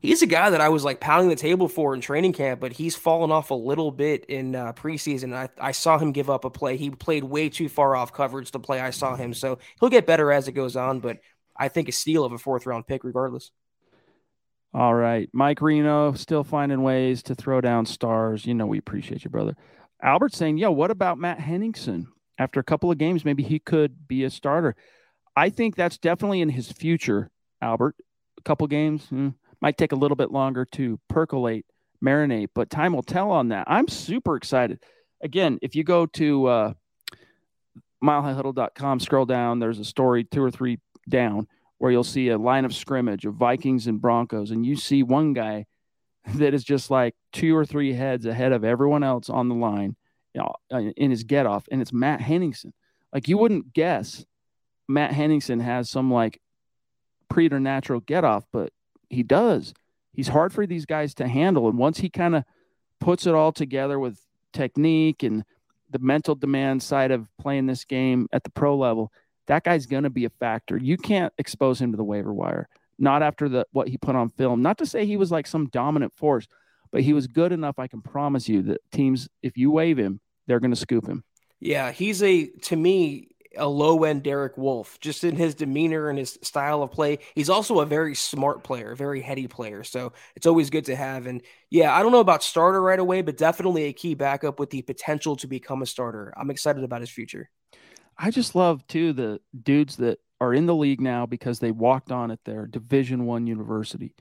[0.00, 2.72] He's a guy that I was like pounding the table for in training camp, but
[2.72, 5.34] he's fallen off a little bit in uh, preseason.
[5.34, 6.76] I, I saw him give up a play.
[6.76, 9.34] He played way too far off coverage the play I saw him.
[9.34, 11.18] So he'll get better as it goes on, but
[11.56, 13.50] I think a steal of a fourth round pick regardless.
[14.72, 15.28] All right.
[15.32, 18.46] Mike Reno still finding ways to throw down stars.
[18.46, 19.56] You know, we appreciate you, brother.
[20.00, 22.06] Albert saying, yo, what about Matt Henningsen?
[22.38, 24.76] After a couple of games, maybe he could be a starter.
[25.36, 27.30] I think that's definitely in his future,
[27.60, 27.96] Albert.
[28.38, 29.30] A couple games hmm,
[29.60, 31.66] might take a little bit longer to percolate,
[32.04, 33.64] marinate, but time will tell on that.
[33.68, 34.80] I'm super excited.
[35.20, 36.72] Again, if you go to uh,
[38.02, 40.78] milehighhuddle.com, scroll down, there's a story two or three
[41.08, 45.02] down where you'll see a line of scrimmage of Vikings and Broncos, and you see
[45.02, 45.66] one guy
[46.34, 49.96] that is just like two or three heads ahead of everyone else on the line
[50.38, 52.72] you know, uh, in his get off, and it's Matt Henningsen.
[53.12, 54.24] Like you wouldn't guess
[54.86, 56.40] Matt Henningsen has some like
[57.28, 58.72] preternatural get off, but
[59.10, 59.74] he does.
[60.12, 61.68] He's hard for these guys to handle.
[61.68, 62.44] And once he kind of
[63.00, 64.20] puts it all together with
[64.52, 65.44] technique and
[65.90, 69.12] the mental demand side of playing this game at the pro level,
[69.46, 70.76] that guy's going to be a factor.
[70.76, 72.68] You can't expose him to the waiver wire.
[72.98, 74.60] not after the what he put on film.
[74.62, 76.46] Not to say he was like some dominant force,
[76.90, 77.78] but he was good enough.
[77.78, 81.22] I can promise you that teams, if you wave him, they're going to scoop him.
[81.60, 86.18] Yeah, he's a to me a low end Derek Wolfe, just in his demeanor and
[86.18, 87.18] his style of play.
[87.34, 89.84] He's also a very smart player, very heady player.
[89.84, 91.26] So it's always good to have.
[91.26, 94.70] And yeah, I don't know about starter right away, but definitely a key backup with
[94.70, 96.32] the potential to become a starter.
[96.36, 97.50] I'm excited about his future.
[98.16, 102.12] I just love too the dudes that are in the league now because they walked
[102.12, 104.14] on at their Division One university.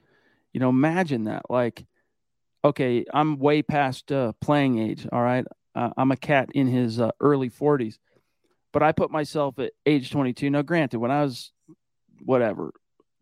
[0.53, 1.43] You know, imagine that.
[1.49, 1.85] Like,
[2.63, 5.07] okay, I'm way past uh, playing age.
[5.11, 5.45] All right,
[5.77, 7.99] uh, I'm a cat in his uh, early 40s,
[8.73, 10.49] but I put myself at age 22.
[10.49, 11.51] Now, granted, when I was
[12.25, 12.73] whatever,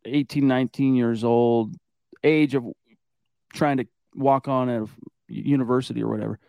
[0.05, 1.75] 18, 19 years old,
[2.23, 2.65] age of
[3.53, 4.87] trying to walk on at a
[5.27, 6.39] university or whatever,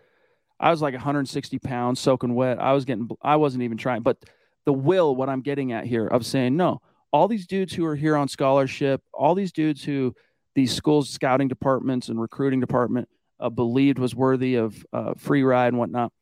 [0.60, 2.60] I was like 160 pounds, soaking wet.
[2.60, 4.18] I was getting, I wasn't even trying, but
[4.64, 6.82] the will, what I'm getting at here of saying, no,
[7.12, 10.14] all these dudes who are here on scholarship, all these dudes who
[10.54, 13.08] these schools, scouting departments and recruiting department
[13.40, 16.12] uh, believed was worthy of uh, free ride and whatnot.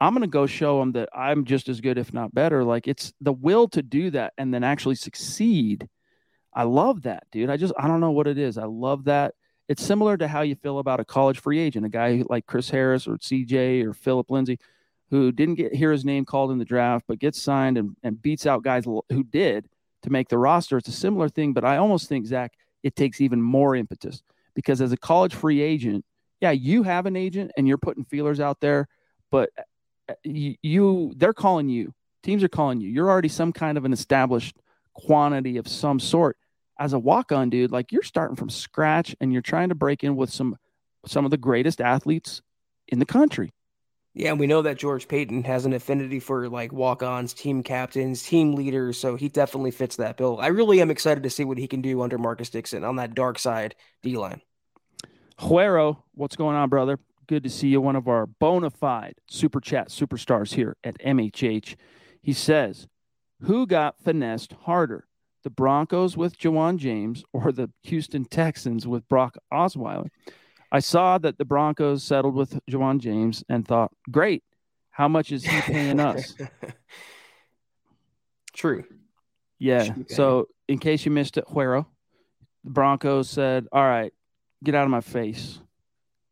[0.00, 2.64] I'm going to go show them that I'm just as good, if not better.
[2.64, 5.88] Like it's the will to do that and then actually succeed.
[6.54, 7.50] I love that, dude.
[7.50, 8.56] I just, I don't know what it is.
[8.56, 9.34] I love that.
[9.68, 12.70] It's similar to how you feel about a college free agent, a guy like Chris
[12.70, 14.58] Harris or CJ or Phillip Lindsay,
[15.10, 18.20] who didn't get hear his name called in the draft, but gets signed and, and
[18.20, 19.68] beats out guys who did
[20.02, 20.78] to make the roster.
[20.78, 24.22] It's a similar thing, but I almost think, Zach, it takes even more impetus
[24.54, 26.04] because as a college free agent,
[26.40, 28.88] yeah, you have an agent and you're putting feelers out there,
[29.30, 29.50] but
[30.08, 31.92] uh, you, you they're calling you.
[32.22, 32.88] Teams are calling you.
[32.88, 34.56] You're already some kind of an established
[34.94, 36.36] quantity of some sort.
[36.78, 40.16] As a walk-on dude, like you're starting from scratch and you're trying to break in
[40.16, 40.56] with some
[41.06, 42.42] some of the greatest athletes
[42.88, 43.52] in the country.
[44.12, 48.22] Yeah, and we know that George Paton has an affinity for like walk-ons, team captains,
[48.22, 50.38] team leaders, so he definitely fits that bill.
[50.40, 53.14] I really am excited to see what he can do under Marcus Dixon on that
[53.14, 54.40] dark side D line.
[55.40, 56.98] Juero, what's going on, brother?
[57.26, 61.76] Good to see you, one of our bona fide super chat superstars here at MHH.
[62.20, 62.88] He says,
[63.42, 65.06] Who got finessed harder,
[65.42, 70.08] the Broncos with Ja'Wuan James or the Houston Texans with Brock Osweiler?
[70.70, 74.44] I saw that the Broncos settled with Ja'Wuan James and thought, Great,
[74.90, 76.34] how much is he paying us?
[78.52, 78.84] True.
[79.58, 79.94] Yeah.
[80.08, 81.86] So, in case you missed it, Juero,
[82.64, 84.12] the Broncos said, All right,
[84.62, 85.58] get out of my face.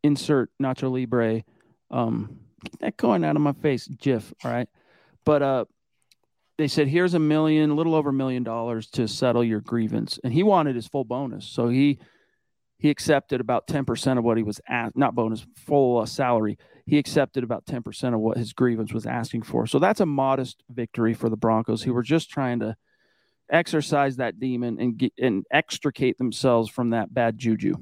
[0.03, 1.43] Insert Nacho Libre.
[1.91, 4.33] Um, get that coin out of my face, GIF.
[4.43, 4.69] All right.
[5.25, 5.65] But uh,
[6.57, 10.19] they said, here's a million, a little over a million dollars to settle your grievance.
[10.23, 11.45] And he wanted his full bonus.
[11.45, 11.99] So he
[12.79, 16.57] he accepted about 10% of what he was at, not bonus, full uh, salary.
[16.85, 19.67] He accepted about 10% of what his grievance was asking for.
[19.67, 22.77] So that's a modest victory for the Broncos, who were just trying to
[23.51, 27.75] exercise that demon and get, and extricate themselves from that bad juju.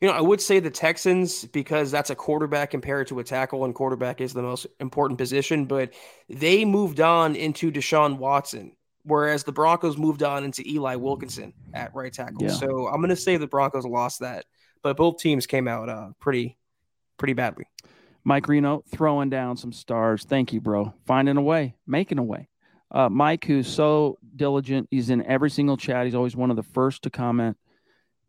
[0.00, 3.64] You know, I would say the Texans because that's a quarterback compared to a tackle,
[3.66, 5.66] and quarterback is the most important position.
[5.66, 5.92] But
[6.28, 8.72] they moved on into Deshaun Watson,
[9.02, 12.44] whereas the Broncos moved on into Eli Wilkinson at right tackle.
[12.44, 12.52] Yeah.
[12.52, 14.46] So I'm going to say the Broncos lost that,
[14.82, 16.56] but both teams came out uh, pretty,
[17.18, 17.66] pretty badly.
[18.24, 20.24] Mike Reno throwing down some stars.
[20.24, 20.94] Thank you, bro.
[21.06, 22.48] Finding a way, making a way.
[22.90, 26.06] Uh, Mike, who's so diligent, he's in every single chat.
[26.06, 27.56] He's always one of the first to comment.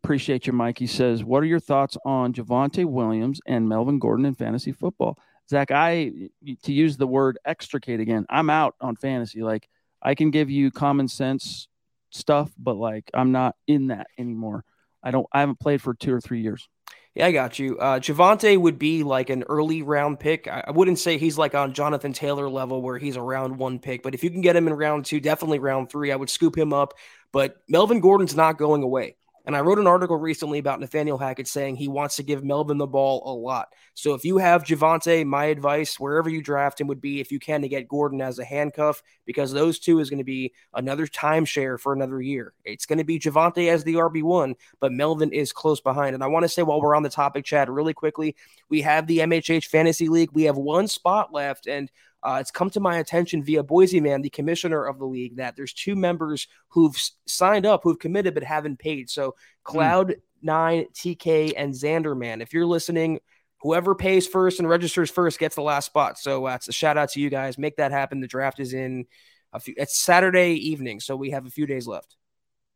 [0.03, 0.79] Appreciate you, Mike.
[0.79, 5.17] He says, What are your thoughts on Javonte Williams and Melvin Gordon in fantasy football?
[5.49, 6.29] Zach, I,
[6.63, 9.43] to use the word extricate again, I'm out on fantasy.
[9.43, 9.67] Like,
[10.01, 11.67] I can give you common sense
[12.09, 14.63] stuff, but like, I'm not in that anymore.
[15.03, 16.67] I don't, I haven't played for two or three years.
[17.13, 17.77] Yeah, I got you.
[17.77, 20.47] Uh, Javonte would be like an early round pick.
[20.47, 23.79] I, I wouldn't say he's like on Jonathan Taylor level where he's a round one
[23.79, 26.29] pick, but if you can get him in round two, definitely round three, I would
[26.29, 26.93] scoop him up.
[27.33, 29.17] But Melvin Gordon's not going away.
[29.45, 32.77] And I wrote an article recently about Nathaniel Hackett saying he wants to give Melvin
[32.77, 33.73] the ball a lot.
[33.93, 37.39] So if you have Javonte, my advice, wherever you draft him, would be if you
[37.39, 41.07] can to get Gordon as a handcuff, because those two is going to be another
[41.07, 42.53] timeshare for another year.
[42.63, 46.13] It's going to be Javonte as the RB1, but Melvin is close behind.
[46.13, 48.35] And I want to say while we're on the topic, Chad, really quickly,
[48.69, 50.31] we have the MHH Fantasy League.
[50.33, 51.91] We have one spot left, and
[52.23, 55.55] uh, it's come to my attention via Boise Man, the commissioner of the league, that
[55.55, 56.95] there's two members who've
[57.25, 59.09] signed up, who've committed but haven't paid.
[59.09, 59.71] So hmm.
[59.71, 62.41] Cloud Nine, TK, and Xander Man.
[62.41, 63.19] If you're listening,
[63.61, 66.17] whoever pays first and registers first gets the last spot.
[66.17, 67.57] So uh, it's a shout out to you guys.
[67.57, 68.21] Make that happen.
[68.21, 69.05] The draft is in
[69.53, 69.75] a few.
[69.77, 72.15] It's Saturday evening, so we have a few days left.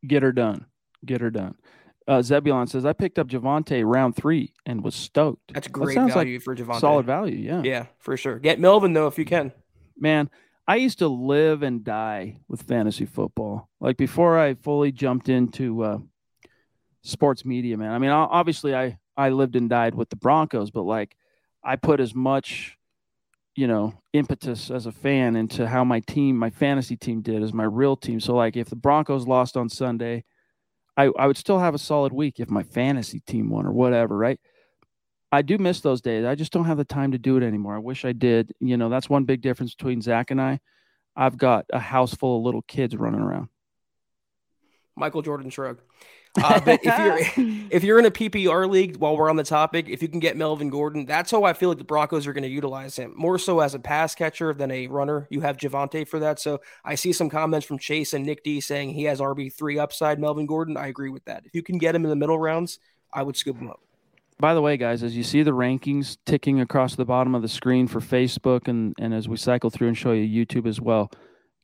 [0.06, 0.68] Get her done.
[1.04, 1.56] Get her done.
[2.08, 5.54] Uh, Zebulon says I picked up Javonte round three and was stoked.
[5.54, 6.80] That's great that value like for Javonte.
[6.80, 7.62] Solid value, yeah.
[7.64, 8.38] Yeah, for sure.
[8.38, 9.52] Get Melvin though if you can.
[9.98, 10.30] Man,
[10.68, 13.70] I used to live and die with fantasy football.
[13.80, 15.98] Like before I fully jumped into uh,
[17.06, 17.92] sports media, man.
[17.92, 21.16] I mean, obviously, I I lived and died with the Broncos, but like,
[21.64, 22.78] I put as much,
[23.56, 27.54] you know, impetus as a fan into how my team, my fantasy team, did as
[27.54, 28.20] my real team.
[28.20, 30.26] So like, if the Broncos lost on Sunday,
[30.98, 34.18] I I would still have a solid week if my fantasy team won or whatever,
[34.18, 34.40] right?
[35.32, 36.24] I do miss those days.
[36.26, 37.76] I just don't have the time to do it anymore.
[37.76, 38.54] I wish I did.
[38.60, 40.60] You know, that's one big difference between Zach and I.
[41.16, 43.50] I've got a house full of little kids running around.
[44.96, 45.80] Michael Jordan shrug.
[46.38, 46.98] Uh, but if
[47.38, 50.20] you're if you're in a PPR league, while we're on the topic, if you can
[50.20, 53.14] get Melvin Gordon, that's how I feel like the Broncos are going to utilize him
[53.16, 55.28] more so as a pass catcher than a runner.
[55.30, 58.60] You have Javonte for that, so I see some comments from Chase and Nick D
[58.62, 60.20] saying he has RB three upside.
[60.20, 61.46] Melvin Gordon, I agree with that.
[61.46, 62.80] If you can get him in the middle rounds,
[63.14, 63.82] I would scoop him up.
[64.38, 67.48] By the way, guys, as you see the rankings ticking across the bottom of the
[67.48, 71.10] screen for Facebook, and and as we cycle through and show you YouTube as well,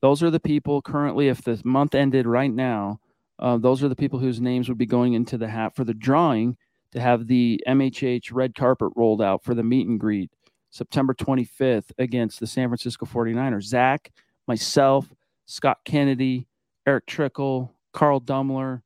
[0.00, 1.28] those are the people currently.
[1.28, 3.00] If the month ended right now
[3.38, 5.94] uh, those are the people whose names would be going into the hat for the
[5.94, 6.56] drawing
[6.92, 10.30] to have the MHH red carpet rolled out for the meet and greet
[10.70, 13.64] September 25th against the San Francisco 49ers.
[13.64, 14.12] Zach,
[14.46, 15.12] myself,
[15.46, 16.46] Scott Kennedy,
[16.86, 18.82] Erick Trickel, Carl Dummler,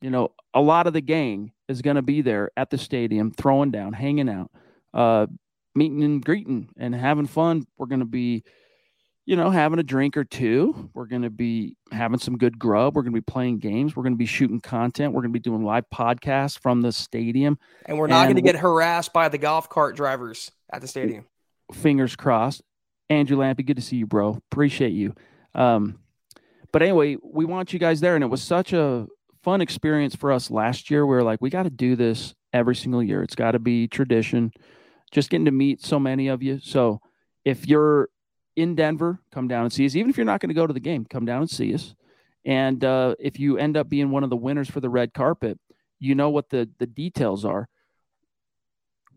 [0.00, 3.30] you know, a lot of the gang is going to be there at the stadium,
[3.30, 4.50] throwing down, hanging out,
[4.94, 5.26] uh,
[5.74, 7.66] meeting and greeting and having fun.
[7.76, 8.44] We're going to be
[9.26, 10.90] you know, having a drink or two.
[10.94, 12.94] We're going to be having some good grub.
[12.94, 13.96] We're going to be playing games.
[13.96, 15.12] We're going to be shooting content.
[15.12, 17.58] We're going to be doing live podcasts from the stadium.
[17.86, 21.26] And we're not going to get harassed by the golf cart drivers at the stadium.
[21.72, 22.62] Fingers crossed.
[23.10, 24.40] Andrew Lampy, good to see you, bro.
[24.50, 25.14] Appreciate you.
[25.54, 25.98] Um,
[26.72, 28.14] but anyway, we want you guys there.
[28.14, 29.06] And it was such a
[29.42, 31.04] fun experience for us last year.
[31.04, 33.24] We were like, we got to do this every single year.
[33.24, 34.52] It's got to be tradition.
[35.10, 36.60] Just getting to meet so many of you.
[36.60, 37.00] So
[37.44, 38.08] if you're
[38.56, 39.94] in Denver, come down and see us.
[39.94, 41.94] Even if you're not going to go to the game, come down and see us.
[42.44, 45.58] And uh, if you end up being one of the winners for the red carpet,
[45.98, 47.68] you know what the the details are.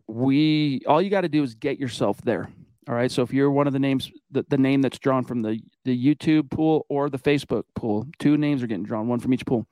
[0.06, 2.50] We all you got to do is get yourself there.
[2.88, 3.10] All right.
[3.10, 5.96] So if you're one of the names, the, the name that's drawn from the the
[5.96, 9.66] YouTube pool or the Facebook pool, two names are getting drawn, one from each pool.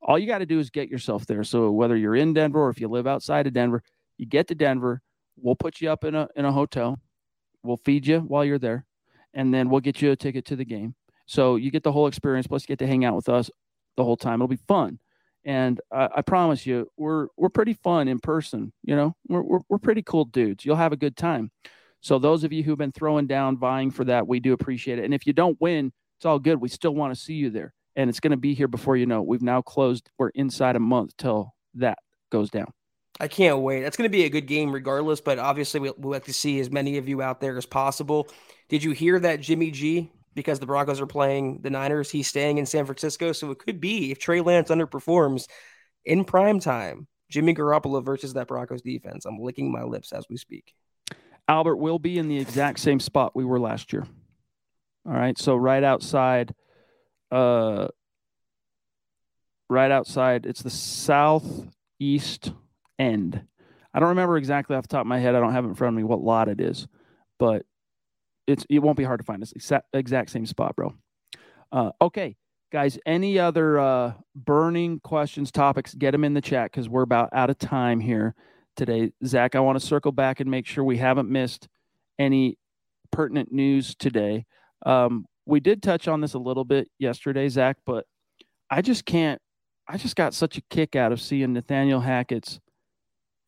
[0.00, 1.44] All you got to do is get yourself there.
[1.44, 3.82] So whether you're in Denver or if you live outside of Denver,
[4.18, 5.00] you get to Denver.
[5.36, 7.00] We'll put you up in a in a hotel.
[7.64, 8.86] We'll feed you while you're there
[9.34, 10.94] and then we'll get you a ticket to the game.
[11.26, 13.50] So you get the whole experience, plus you get to hang out with us
[13.96, 14.40] the whole time.
[14.40, 14.98] It'll be fun.
[15.44, 18.72] And I, I promise you, we're we're pretty fun in person.
[18.82, 20.64] You know, we're, we're we're pretty cool dudes.
[20.64, 21.50] You'll have a good time.
[22.00, 25.04] So those of you who've been throwing down, vying for that, we do appreciate it.
[25.04, 26.60] And if you don't win, it's all good.
[26.60, 29.06] We still want to see you there, and it's going to be here before you
[29.06, 29.20] know.
[29.20, 29.26] It.
[29.26, 30.10] We've now closed.
[30.18, 31.98] We're inside a month till that
[32.30, 32.72] goes down.
[33.20, 33.82] I can't wait.
[33.82, 36.58] That's going to be a good game regardless, but obviously we, we like to see
[36.58, 38.28] as many of you out there as possible.
[38.68, 42.58] Did you hear that Jimmy G, because the Broncos are playing the Niners, he's staying
[42.58, 43.30] in San Francisco?
[43.32, 45.46] So it could be if Trey Lance underperforms
[46.04, 49.26] in prime time, Jimmy Garoppolo versus that Broncos defense.
[49.26, 50.74] I'm licking my lips as we speak.
[51.46, 54.06] Albert will be in the exact same spot we were last year.
[55.06, 55.38] All right.
[55.38, 56.54] So right outside,
[57.30, 57.88] uh,
[59.68, 62.52] right outside, it's the southeast
[62.98, 63.42] end.
[63.92, 65.34] I don't remember exactly off the top of my head.
[65.34, 66.88] I don't have it in front of me what lot it is,
[67.38, 67.64] but
[68.46, 69.42] it's it won't be hard to find.
[69.42, 70.94] It's exact, exact same spot, bro.
[71.70, 72.36] Uh, okay,
[72.72, 72.98] guys.
[73.06, 75.94] Any other uh, burning questions, topics?
[75.94, 78.34] Get them in the chat because we're about out of time here
[78.76, 79.12] today.
[79.24, 81.68] Zach, I want to circle back and make sure we haven't missed
[82.18, 82.58] any
[83.12, 84.44] pertinent news today.
[84.84, 88.06] Um, we did touch on this a little bit yesterday, Zach, but
[88.70, 89.40] I just can't.
[89.86, 92.58] I just got such a kick out of seeing Nathaniel Hackett's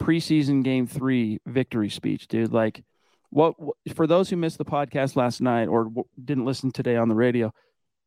[0.01, 2.53] preseason game three victory speech, dude.
[2.53, 2.85] Like,
[3.31, 3.55] what
[3.95, 5.91] for those who missed the podcast last night or
[6.23, 7.53] didn't listen today on the radio,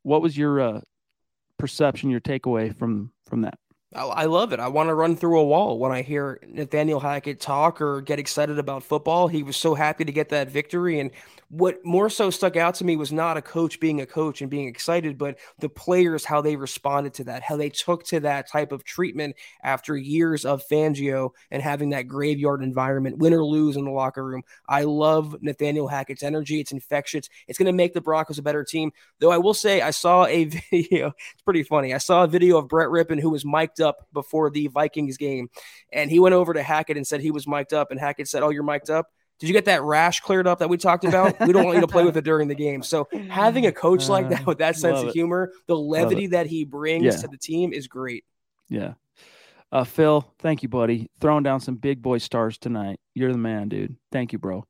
[0.03, 0.81] what was your uh,
[1.57, 3.59] perception, your takeaway from from that?
[3.95, 4.59] I love it.
[4.59, 8.19] I want to run through a wall when I hear Nathaniel Hackett talk or get
[8.19, 9.27] excited about football.
[9.27, 10.99] He was so happy to get that victory.
[10.99, 11.09] And
[11.49, 14.49] what more so stuck out to me was not a coach being a coach and
[14.51, 18.47] being excited, but the players, how they responded to that, how they took to that
[18.47, 23.75] type of treatment after years of Fangio and having that graveyard environment, win or lose
[23.75, 24.43] in the locker room.
[24.67, 26.59] I love Nathaniel Hackett's energy.
[26.59, 27.27] It's infectious.
[27.47, 28.91] It's going to make the Broncos a better team.
[29.17, 31.07] Though I will say, I saw a video.
[31.33, 31.95] It's pretty funny.
[31.95, 35.49] I saw a video of Brett Rypien who was mic'd up before the Vikings game,
[35.91, 38.43] and he went over to Hackett and said he was mic'd up, and Hackett said,
[38.43, 39.07] "Oh, you're mic'd up."
[39.39, 41.39] Did you get that rash cleared up that we talked about?
[41.39, 42.83] We don't want you to play with it during the game.
[42.83, 46.65] So having a coach like that with that sense of humor, the levity that he
[46.65, 47.11] brings yeah.
[47.11, 48.25] to the team is great.
[48.67, 48.95] Yeah.
[49.71, 51.09] Uh, Phil, thank you, buddy.
[51.21, 52.99] Throwing down some big boy stars tonight.
[53.13, 53.95] You're the man, dude.
[54.11, 54.65] Thank you, bro.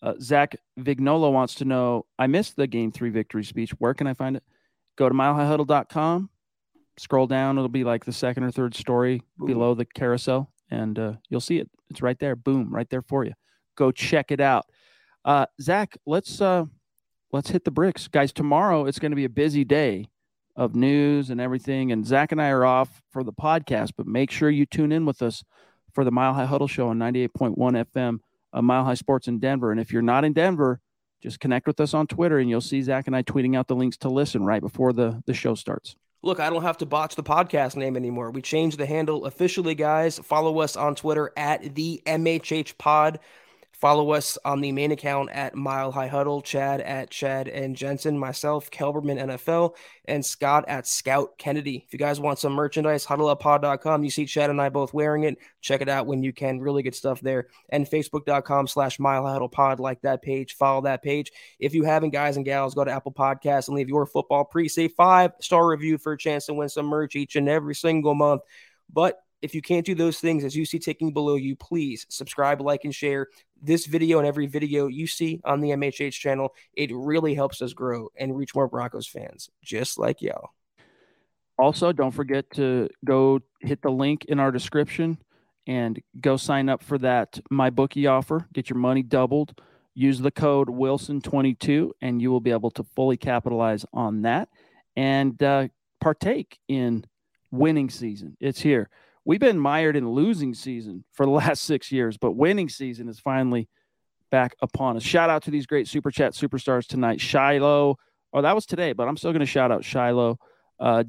[0.00, 3.72] Uh, Zach Vignola wants to know I missed the game three victory speech.
[3.78, 4.42] Where can I find it?
[4.96, 6.30] Go to milehighhuddle.com
[6.98, 7.58] scroll down.
[7.58, 9.46] It'll be like the second or third story Ooh.
[9.46, 11.70] below the carousel, and uh, you'll see it.
[11.90, 12.36] It's right there.
[12.36, 13.32] Boom, right there for you.
[13.76, 14.66] Go check it out.
[15.24, 16.64] Uh, Zach, let's uh,
[17.32, 18.32] let's hit the bricks, guys.
[18.32, 20.08] Tomorrow it's going to be a busy day
[20.56, 21.92] of news and everything.
[21.92, 25.04] And Zach and I are off for the podcast, but make sure you tune in
[25.04, 25.42] with us
[25.92, 28.20] for the Mile High Huddle Show on 98.1 FM,
[28.52, 29.72] uh, Mile High Sports in Denver.
[29.72, 30.80] And if you're not in Denver,
[31.22, 33.74] just connect with us on Twitter and you'll see Zach and I tweeting out the
[33.74, 35.96] links to listen right before the, the show starts.
[36.24, 38.30] Look, I don't have to botch the podcast name anymore.
[38.30, 40.18] We changed the handle officially, guys.
[40.18, 43.20] Follow us on Twitter at the MHH Pod.
[43.80, 48.18] Follow us on the main account at Mile High Huddle, Chad at Chad and Jensen,
[48.18, 51.84] myself, Kelberman NFL, and Scott at Scout Kennedy.
[51.86, 54.04] If you guys want some merchandise, huddleuppod.com.
[54.04, 55.38] You see Chad and I both wearing it.
[55.60, 56.60] Check it out when you can.
[56.60, 57.48] Really good stuff there.
[57.70, 59.80] And facebook.com slash Mile High Huddle Pod.
[59.80, 61.32] Like that page, follow that page.
[61.58, 64.68] If you haven't, guys and gals, go to Apple Podcasts and leave your football pre
[64.68, 68.14] save five star review for a chance to win some merch each and every single
[68.14, 68.42] month.
[68.92, 72.62] But if you can't do those things as you see ticking below you, please subscribe,
[72.62, 73.28] like, and share
[73.60, 76.54] this video and every video you see on the MHH channel.
[76.72, 80.48] It really helps us grow and reach more Broncos fans, just like y'all.
[81.58, 85.18] Also, don't forget to go hit the link in our description
[85.66, 88.48] and go sign up for that MyBookie offer.
[88.54, 89.60] Get your money doubled.
[89.94, 94.48] Use the code Wilson22, and you will be able to fully capitalize on that
[94.96, 95.68] and uh,
[96.00, 97.04] partake in
[97.50, 98.38] winning season.
[98.40, 98.88] It's here.
[99.24, 103.18] We've been mired in losing season for the last six years, but winning season is
[103.18, 103.68] finally
[104.30, 105.02] back upon us.
[105.02, 107.20] Shout out to these great super chat superstars tonight.
[107.20, 107.96] Shiloh.
[108.32, 110.38] Oh, that was today, but I'm still going to shout out Shiloh.
[110.78, 111.04] Uh,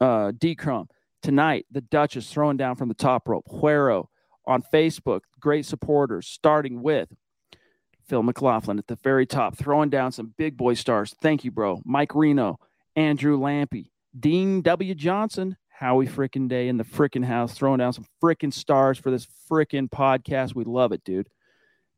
[0.00, 0.88] uh, D Crumb.
[1.22, 3.44] Tonight, the Duchess throwing down from the top rope.
[3.48, 4.06] Huero
[4.46, 7.12] on Facebook, great supporters, starting with
[8.08, 11.14] Phil McLaughlin at the very top, throwing down some big boy stars.
[11.20, 11.82] Thank you, bro.
[11.84, 12.58] Mike Reno,
[12.96, 14.94] Andrew Lampy, Dean W.
[14.94, 19.28] Johnson, Howie frickin' Day in the frickin' house, throwing down some frickin' stars for this
[19.48, 20.52] frickin' podcast.
[20.54, 21.28] We love it, dude.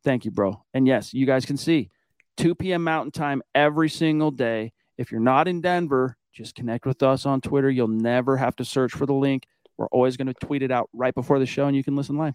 [0.05, 0.63] Thank you, bro.
[0.75, 1.91] And yes, you guys can see
[2.37, 2.85] 2 p.m.
[2.85, 4.73] Mountain Time every single day.
[4.99, 7.71] If you're not in Denver, just connect with us on Twitter.
[7.71, 9.47] You'll never have to search for the link.
[9.79, 12.19] We're always going to tweet it out right before the show, and you can listen
[12.19, 12.35] live.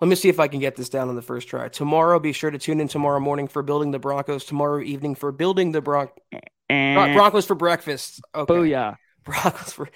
[0.00, 1.68] Let me see if I can get this down on the first try.
[1.68, 4.46] Tomorrow, be sure to tune in tomorrow morning for Building the Broncos.
[4.46, 6.08] Tomorrow evening for Building the Bron-
[6.68, 8.22] Bron- Broncos for breakfast.
[8.34, 8.54] Okay.
[8.54, 8.96] Booyah.
[9.24, 9.90] Broncos for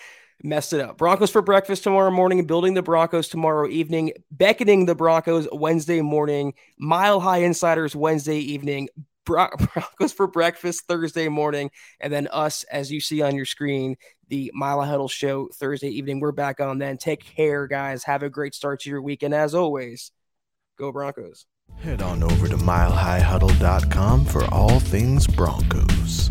[0.44, 0.98] messed it up.
[0.98, 6.54] Broncos for breakfast tomorrow morning, building the Broncos tomorrow evening, beckoning the Broncos Wednesday morning,
[6.78, 8.88] Mile High Insiders Wednesday evening,
[9.24, 13.96] Bron- Broncos for breakfast Thursday morning, and then us, as you see on your screen,
[14.28, 16.20] the Mile High Huddle show Thursday evening.
[16.20, 16.98] We're back on then.
[16.98, 18.04] Take care, guys.
[18.04, 19.34] Have a great start to your weekend.
[19.34, 20.12] As always,
[20.78, 21.46] go Broncos.
[21.78, 26.30] Head on over to milehighhuddle.com for all things Broncos.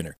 [0.00, 0.16] winner.